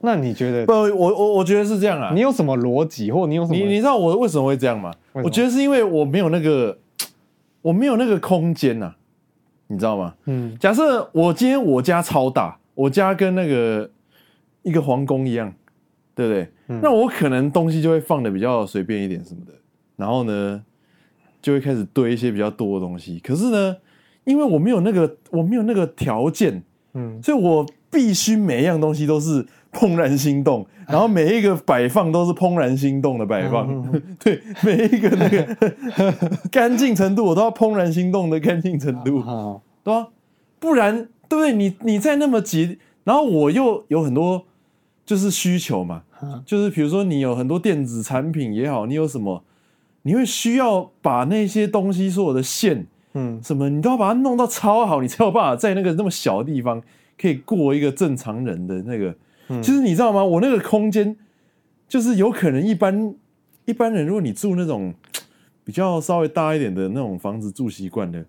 [0.00, 0.64] 那你觉得？
[0.64, 2.12] 不，我我我觉得是这样啊。
[2.14, 3.56] 你有什么逻辑，或你有什么？
[3.56, 4.90] 你你知道我为什么会这样吗？
[5.12, 6.78] 我觉得是因为我没有那个，
[7.60, 8.94] 我没有那个空间呐，
[9.66, 10.14] 你知道吗？
[10.24, 10.56] 嗯。
[10.58, 13.90] 假设我今天我家超大，我家跟那个
[14.62, 15.52] 一个皇宫一样，
[16.14, 16.48] 对不对？
[16.68, 16.80] 嗯。
[16.82, 19.52] 那我可能东西就会放的比较随便一点什么的，
[19.96, 20.64] 然后呢？
[21.44, 23.76] 就会开始堆一些比较多的东西，可是呢，
[24.24, 26.62] 因为我没有那个我没有那个条件，
[26.94, 40.08] 嗯，所以我必须每一样东西都是怦然心动，然后每一个摆放都是怦然心动的摆放，嗯、 对，每一个那个 干净程度我都要怦然心动的干净程度，啊、对吧？
[40.58, 41.52] 不然对不对？
[41.52, 44.46] 你你在那么急，然后我又有很多
[45.04, 49.44] 就是需求嘛，啊、就是比如说你有很多电子产品也好，你有什么？
[50.06, 56.82] 你会需要把那些东西，所有的线，嗯，什么，你都要把它弄到超好，你才有办法在那个那么小的地方
[57.18, 59.16] 可以过一个正常人的那个。
[59.48, 60.22] 嗯，其实你知道吗？
[60.22, 61.16] 我那个空间
[61.88, 63.14] 就是有可能一般
[63.64, 64.92] 一般人，如果你住那种
[65.64, 68.22] 比较稍微大一点的那种房子住习惯的，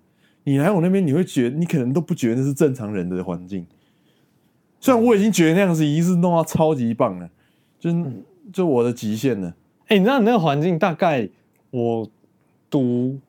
[0.46, 3.66] 你来我那边，你会觉得你可能都不觉得那是正常人的环境。
[4.80, 7.30] 虽然我已经觉得那样子已经是弄到超级棒了，
[7.78, 7.92] 就
[8.54, 9.54] 就我的极限了。
[9.88, 11.28] 哎，你知道你那个环境大概？
[11.76, 12.08] 我
[12.70, 13.20] 读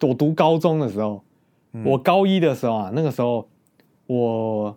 [0.00, 1.22] 我读高中的时候，
[1.74, 3.46] 嗯、我高一的时候啊，那个时候
[4.08, 4.76] 我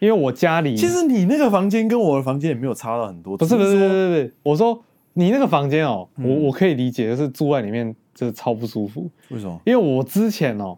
[0.00, 3.36] 因为我家里，其实你那个房间跟我的房间也没有差到很多。
[3.36, 4.82] 不是不是不是不是，我说
[5.12, 9.08] 你那个房间哦，嗯、我我可以理解，就是住在里面就是超不舒服。
[9.28, 9.60] 为什么？
[9.64, 10.76] 因为我之前哦，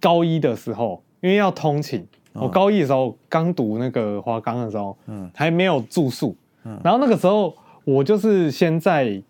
[0.00, 2.00] 高一的时候，因为要通勤，
[2.32, 6.34] 哦、我高一的时候刚读那个华冈的时候，嗯，还没有住宿，
[6.64, 7.54] 嗯，然后那个时候
[7.84, 9.22] 我就是先在。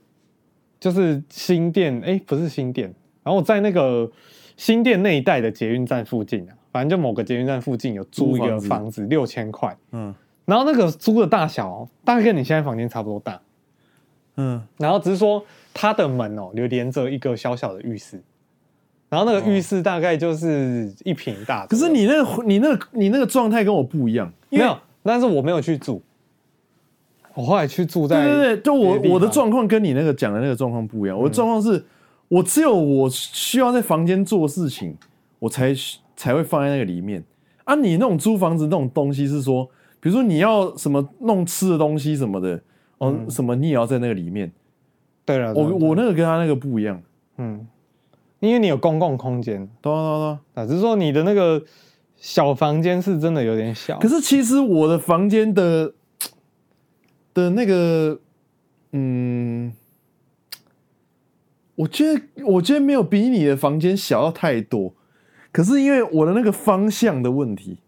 [0.82, 4.10] 就是新店，哎、欸，不是新店，然后我在那个
[4.56, 10.12] 新店那一带的捷运站附近啊，反正就某个捷运站附近有租一个房子，六千块，嗯，
[10.44, 13.40] 然后那个租的大小大概跟你现在房间差不多大，
[14.38, 18.20] 嗯，然后只是说它的门哦，就连着一个小小的浴室，
[19.08, 21.64] 然后那个浴室大概就是一平大。
[21.68, 26.02] 可是你那个你那个你那个状态跟我不一样，没有，但是我没有去住。
[27.34, 31.18] 我后来去住在对对对，就我我的状况跟你那个讲的那个状况不一样。
[31.18, 31.82] 我的状况是，
[32.28, 34.96] 我只有我需要在房间做事情，
[35.38, 35.74] 我才
[36.14, 37.24] 才会放在那个里面。
[37.64, 39.64] 啊，你那种租房子那种东西是说，
[39.98, 42.60] 比如说你要什么弄吃的东西什么的，
[42.98, 44.52] 哦，什么你也要在那个里面。
[45.24, 47.00] 对了，我我那个跟他那个不一样。
[47.38, 47.66] 嗯，
[48.40, 49.66] 因为你有公共空间。
[49.80, 51.62] 对啊对啊，啊，只是说你的那个
[52.16, 53.98] 小房间是真的有点小。
[53.98, 55.94] 可是其实我的房间的。
[57.34, 58.20] 的那个，
[58.92, 59.72] 嗯，
[61.74, 64.94] 我觉得我觉得没有比你的房间小到太多，
[65.50, 67.78] 可是因为我的那个方向的问题，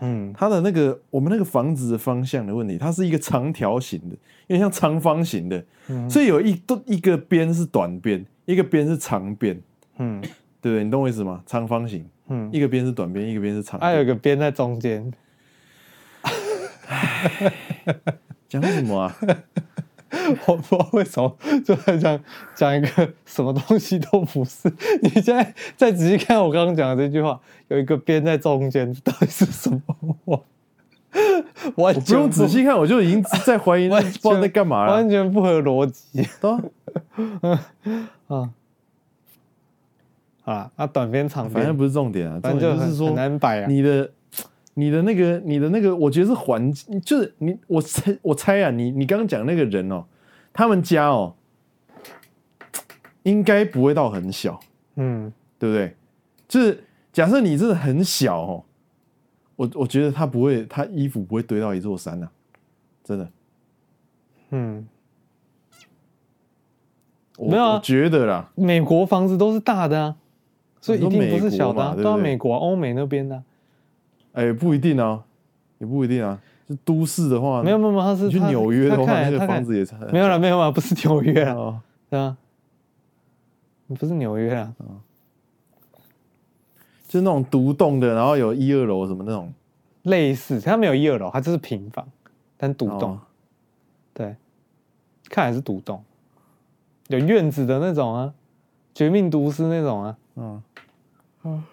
[0.00, 4.14] 嗯，它的那个我们那个房子的方向的问题，它是一个长条形的，
[4.46, 9.60] 有点像长方形的，嗯，所以有一都一个边是短边，一个边是长边，
[9.98, 10.20] 嗯，
[10.60, 10.84] 对不对？
[10.84, 11.42] 你懂我意思吗？
[11.46, 15.12] 长方形，嗯，一个边是短边，一个边是长边，还有一个边在中间。
[18.60, 19.16] 讲什么啊？
[20.46, 21.34] 我不知道为什么
[21.64, 22.20] 就在讲
[22.54, 24.70] 讲一个什么东西都不是。
[25.00, 29.82] 你现在再仔细看我刚刚讲的这句话，有一个边在中间，到底是什么？
[30.26, 30.44] 我
[31.76, 36.28] 我不用仔细看，我就已经在怀疑，不知道在干嘛了，完全不合逻辑。
[38.28, 38.52] 啊
[40.44, 40.86] 啊啊！
[40.86, 44.10] 短边长边，反正不是重点啊，反正就是说很难摆啊，你的。
[44.74, 50.04] 你的那个，你的那个，我觉得是环境，就是你，我猜，我猜啊，你，你刚刚讲那个人哦，
[50.50, 51.34] 他们家哦，
[53.24, 54.58] 应该不会到很小，
[54.96, 55.94] 嗯，对不对？
[56.48, 58.64] 就是假设你真的很小哦，
[59.56, 62.28] 我我觉得他不会，他衣服不会堆到一座山呐，
[63.04, 63.28] 真的，
[64.50, 64.88] 嗯，
[67.38, 70.16] 没有啊，我觉得啦，美国房子都是大的啊，
[70.80, 73.42] 所以一定不是小的，都要美国、欧美那边的。
[74.32, 75.22] 哎，不一定啊，
[75.78, 76.40] 也不一定啊。
[76.68, 82.36] 是都市的话，没有没有，他是去纽约的话，那个房子也没有了，没有啊，不是纽约啊，对啊，
[83.88, 84.72] 不是纽约啊，
[87.08, 89.52] 就是那种独栋的，然后有一二楼什么那种，
[90.02, 92.06] 类似，它没有一二楼，它就是平房，
[92.56, 93.18] 但独栋，
[94.14, 94.36] 对，
[95.28, 96.02] 看来是独栋，
[97.08, 98.32] 有院子的那种啊，
[98.94, 100.62] 绝命毒师那种啊，嗯。
[101.42, 101.64] 嗯。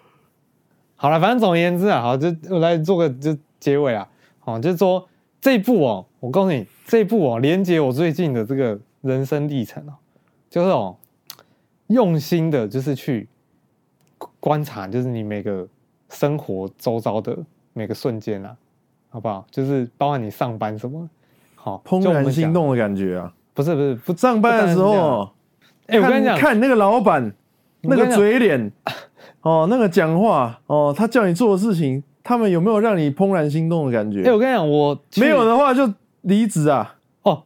[1.02, 4.06] 好了，反正总而言之啊，好，就我来做个就结尾啊，
[4.38, 5.08] 好，就是说
[5.40, 9.94] 这一部哦，我告诉你，这一部哦，连接我最近的这个人生历程哦，
[10.50, 10.94] 就是哦，
[11.86, 13.26] 用心的，就是去
[14.38, 15.66] 观察，就是你每个
[16.10, 17.34] 生活周遭的
[17.72, 18.54] 每个瞬间啊，
[19.08, 19.46] 好不好？
[19.50, 21.08] 就是包含你上班什么，
[21.54, 25.30] 好，怦然心动的感觉啊，不是不是不上班的时候，
[25.86, 27.32] 哎，我跟你讲，看那个老板
[27.80, 28.70] 那个嘴脸。
[29.42, 34.20] 哦，那个讲话哦，他叫你做的事情，他们有没有让你怦然心动的感觉？
[34.20, 35.90] 哎、欸，我跟你讲，我没有的话就
[36.22, 36.96] 离职啊。
[37.22, 37.42] 哦，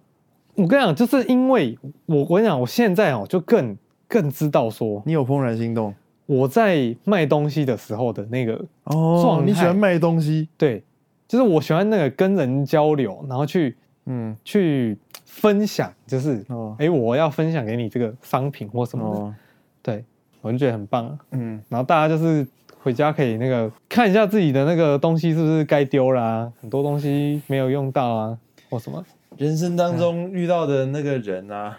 [0.55, 3.77] 我跟你讲，就是因为我，我跟你讲，我现在哦，就更
[4.09, 5.95] 更知道说，你有怦然心动。
[6.27, 10.49] 我在卖东西的时候的那个哦，你喜欢卖东西？
[10.57, 10.83] 对，
[11.29, 13.77] 就是我喜欢那个跟人交流，然后去
[14.07, 19.35] 嗯去分享，就是哦，哎、欸，我要分享给你这个商品或什么的，哦、
[19.83, 20.05] 对。
[20.45, 22.47] 我就觉得很棒啊，嗯，然后大家就是
[22.83, 28.39] 回家可以那个看一下自己的那个东西是不是该丢啦，很多东西没有用到啊，
[28.69, 29.03] 或什么。
[29.39, 31.79] 人生当中遇到的那个人啊，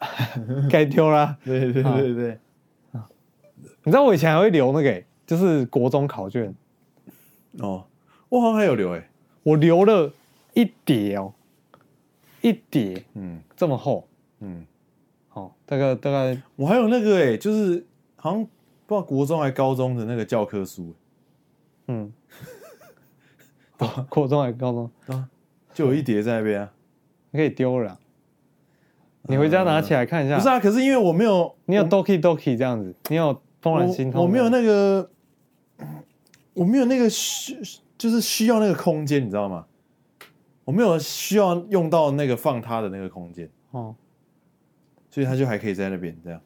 [0.70, 2.38] 该丢啦， 对对对对，
[2.92, 3.06] 啊，
[3.84, 6.54] 你知道我以前还会留那个，就是国中考卷，
[7.58, 7.84] 哦，
[8.30, 9.04] 我好像还有留诶，
[9.42, 10.10] 我留了
[10.54, 11.34] 一叠哦，
[12.40, 14.08] 一叠，嗯，这么厚，
[14.40, 14.64] 嗯，
[15.28, 17.84] 好，大概大概我还有那个诶，就是。
[18.26, 18.44] 好像
[18.86, 20.92] 不知道国中还高中的那个教科书，
[21.86, 22.12] 嗯，
[24.10, 24.90] 国中还高中？
[25.06, 25.28] 啊，
[25.72, 26.72] 就有一叠在那边啊，
[27.30, 27.96] 你可以丢了，
[29.22, 30.38] 你回家拿起来看一下。
[30.38, 35.08] 不是啊，可是因为我没有，你有 Doki Doki 这样子，你有怦然心动，我没有那个，
[36.52, 37.56] 我没有那个需，
[37.96, 39.64] 就是需要那个空间，你知道吗？
[40.64, 43.48] 我没有需要用到那个放它的那个空间。
[43.70, 43.94] 哦，
[45.12, 46.40] 所以它就还可以在那边这样。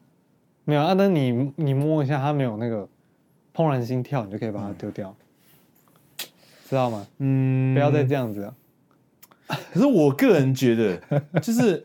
[0.71, 2.89] 没有啊，那你你摸一下，它没有那个
[3.53, 5.13] 怦然心跳，你就可以把它丢掉，
[6.21, 6.27] 嗯、
[6.69, 7.05] 知道吗？
[7.19, 8.55] 嗯，不要再这样子了。
[9.73, 10.97] 可是我个人觉得，
[11.43, 11.85] 就是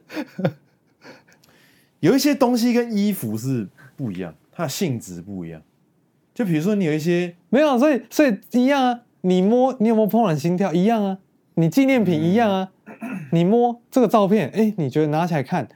[1.99, 3.67] 有一些东西跟衣服是
[3.97, 5.59] 不一样，它的性质不一样。
[6.35, 9.01] 就比如说，你有一些没有，所以所以一样啊。
[9.21, 10.71] 你摸，你有没有怦然心跳？
[10.71, 11.17] 一样啊。
[11.55, 12.71] 你纪念品一样啊。
[12.85, 15.67] 嗯、你摸这个照片，哎，你觉得拿起来看？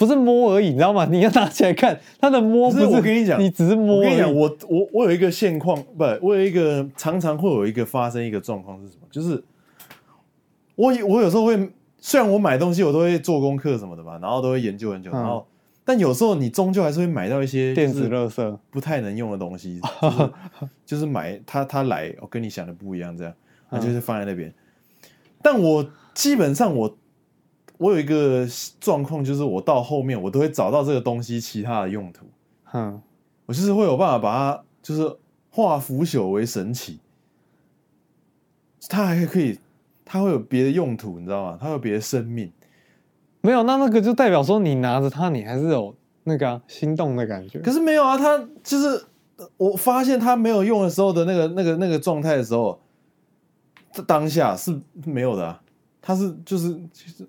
[0.00, 1.04] 不是摸而已，你知道吗？
[1.04, 2.86] 你要拿起来看，它的摸不是。
[2.86, 3.98] 我跟你讲，你只是摸。
[3.98, 9.06] 我跟你讲，我我我有一个现况，不，我有一个常常会有一个发生一个状况是什么？
[9.10, 9.44] 就是
[10.74, 20.30] 我我有时候会，虽然我买东西我都会做功课什么的嘛，然后都会研究很久，然后、嗯、但有时候你终究还是会买到一些电子垃圾不太能用的东西，就是、
[20.86, 23.34] 就是买它它来，我跟你想的不一样，这样，
[23.70, 24.48] 它就是放在那边。
[24.48, 24.54] 嗯、
[25.42, 26.96] 但我基本上我。
[27.80, 28.46] 我有一个
[28.78, 32.26] 状况，就是我到后面我都会找到这个东西其他的用途，
[32.74, 33.00] 嗯，
[33.46, 35.16] 我就是会有办法把它就是
[35.48, 37.00] 化腐朽为神奇，
[38.86, 39.58] 它还可以，
[40.04, 41.58] 它会有别的用途，你知道吗？
[41.58, 42.52] 它有别的生命。
[43.40, 47.60] 没有，那那个就代表说你拿着它，你还是有那个、啊、心动的感觉。
[47.60, 49.02] 可是没有啊，它就是
[49.56, 52.78] 我发现它没有用的时候的那个那个那个状态的时候，
[53.90, 55.62] 这当下是没有的啊。
[56.02, 56.78] 它是就是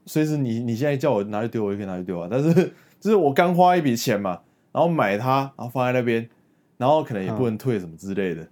[0.06, 2.28] 随时你你现在叫我拿去丢，我就可以拿去丢啊。
[2.30, 2.54] 但是
[3.00, 4.40] 就是我刚花一笔钱嘛，
[4.72, 6.30] 然后买它，然后放在那边，
[6.78, 8.48] 然后可能也不能退什么之类的。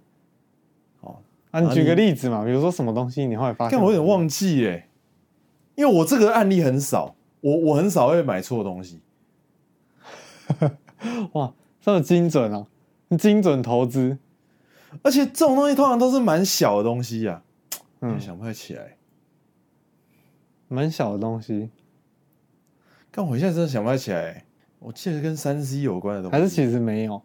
[1.00, 1.16] 哦、
[1.52, 3.78] 嗯，啊，你举个例子嘛，比如说什么东西你后来发现？
[3.78, 4.88] 但我有点忘记哎，
[5.74, 9.00] 因为我这个案例很少，我我很少会买错东西。
[11.32, 12.66] 哇，这么精准啊！
[13.18, 14.18] 精准投资，
[15.02, 18.96] 而且这种东西通常都是蛮小的东西呀、啊，嗯，想不太起来。
[20.72, 21.68] 蛮小的东西，
[23.10, 24.44] 但我现在真的想不起来。
[24.78, 27.20] 我记得跟三 C 有关的东西，还是其实没有。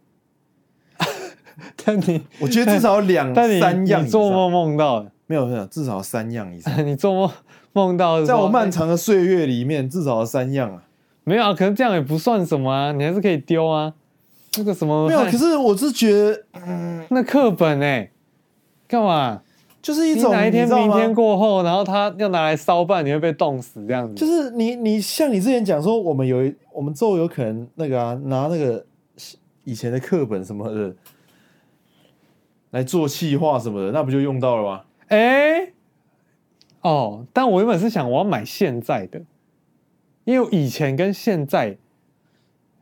[1.86, 4.04] 但你， 我觉得至少两三样。
[4.04, 6.74] 你做梦梦到的没有没有，至少三样以上。
[6.86, 7.32] 你做梦
[7.72, 10.84] 梦到，在我漫长的岁月里面，至少三样啊。
[11.24, 13.94] 没有啊，可能这样也不算什么啊，你还是可以丢啊。
[14.58, 18.12] 那个什么没有，可是我是觉得，嗯，那课本哎、欸，
[18.88, 19.42] 干嘛？
[19.86, 24.16] 就是一种哪一天明天过后，然后他要拿来烧饭，你会被冻死这样子。
[24.16, 28.84] 就是你你像你之前讲说，我们有我们之后有可能那个啊，拿那个
[29.64, 30.96] 以前的课本什么的
[32.72, 34.82] 来做气化什么的，那不就用到了吗？
[35.10, 35.18] 哎、
[35.60, 35.74] 欸，
[36.82, 39.22] 哦，但我原本是想我要买现在的，
[40.24, 41.78] 因为以前跟现在，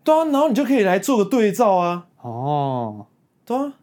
[0.05, 2.07] 对啊，然后你就可以来做个对照啊。
[2.21, 3.07] 哦，
[3.43, 3.73] 对啊，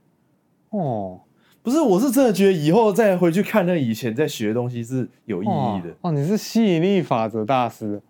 [0.71, 1.21] 哦。
[1.63, 5.95] 不是，我是真的觉得以后再回去看那以前在学的东西是有意义的。
[6.01, 8.01] 哦， 你是吸引力法则大师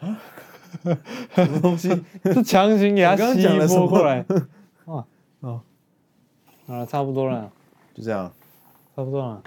[0.00, 0.18] 啊？
[1.34, 1.88] 什么东西？
[2.24, 4.24] 是强行给他吸引过来？
[4.86, 5.04] 哇
[5.40, 5.60] 哦，
[6.66, 7.50] 好了，差不多了，
[7.94, 8.32] 就这样，
[8.94, 9.42] 差不多了。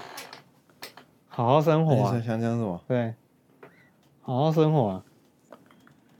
[1.28, 2.12] 好好生活啊！
[2.26, 2.82] 想讲什么？
[2.88, 3.14] 对，
[4.22, 5.04] 好好生活啊！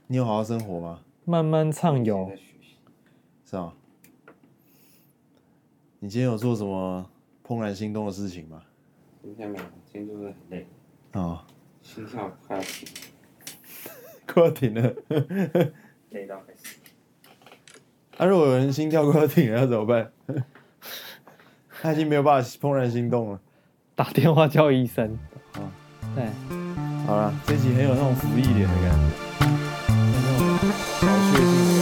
[0.06, 1.00] 你有好好生活吗？
[1.24, 2.30] 慢慢畅游，
[3.44, 3.72] 是啊。
[5.98, 7.09] 你今天有做什么？
[7.50, 8.62] 怦然心动的事情吗？
[9.20, 10.68] 今天没有，今天就是很累
[11.10, 11.44] 啊，哦、
[11.82, 12.88] 心跳快要停，
[14.24, 14.94] 快要停了，
[16.10, 16.76] 累到开始。
[18.16, 20.12] 那、啊、如果有人心跳快要停了，要怎么办？
[21.82, 23.40] 他已经没有办法怦然心动了，
[23.96, 25.18] 打电话叫医生。
[25.54, 25.68] 啊、哦，
[26.14, 26.24] 对，
[27.04, 29.00] 好了，这集很有那种福利点的感觉，
[29.88, 30.56] 那种
[31.00, 31.79] 小确幸。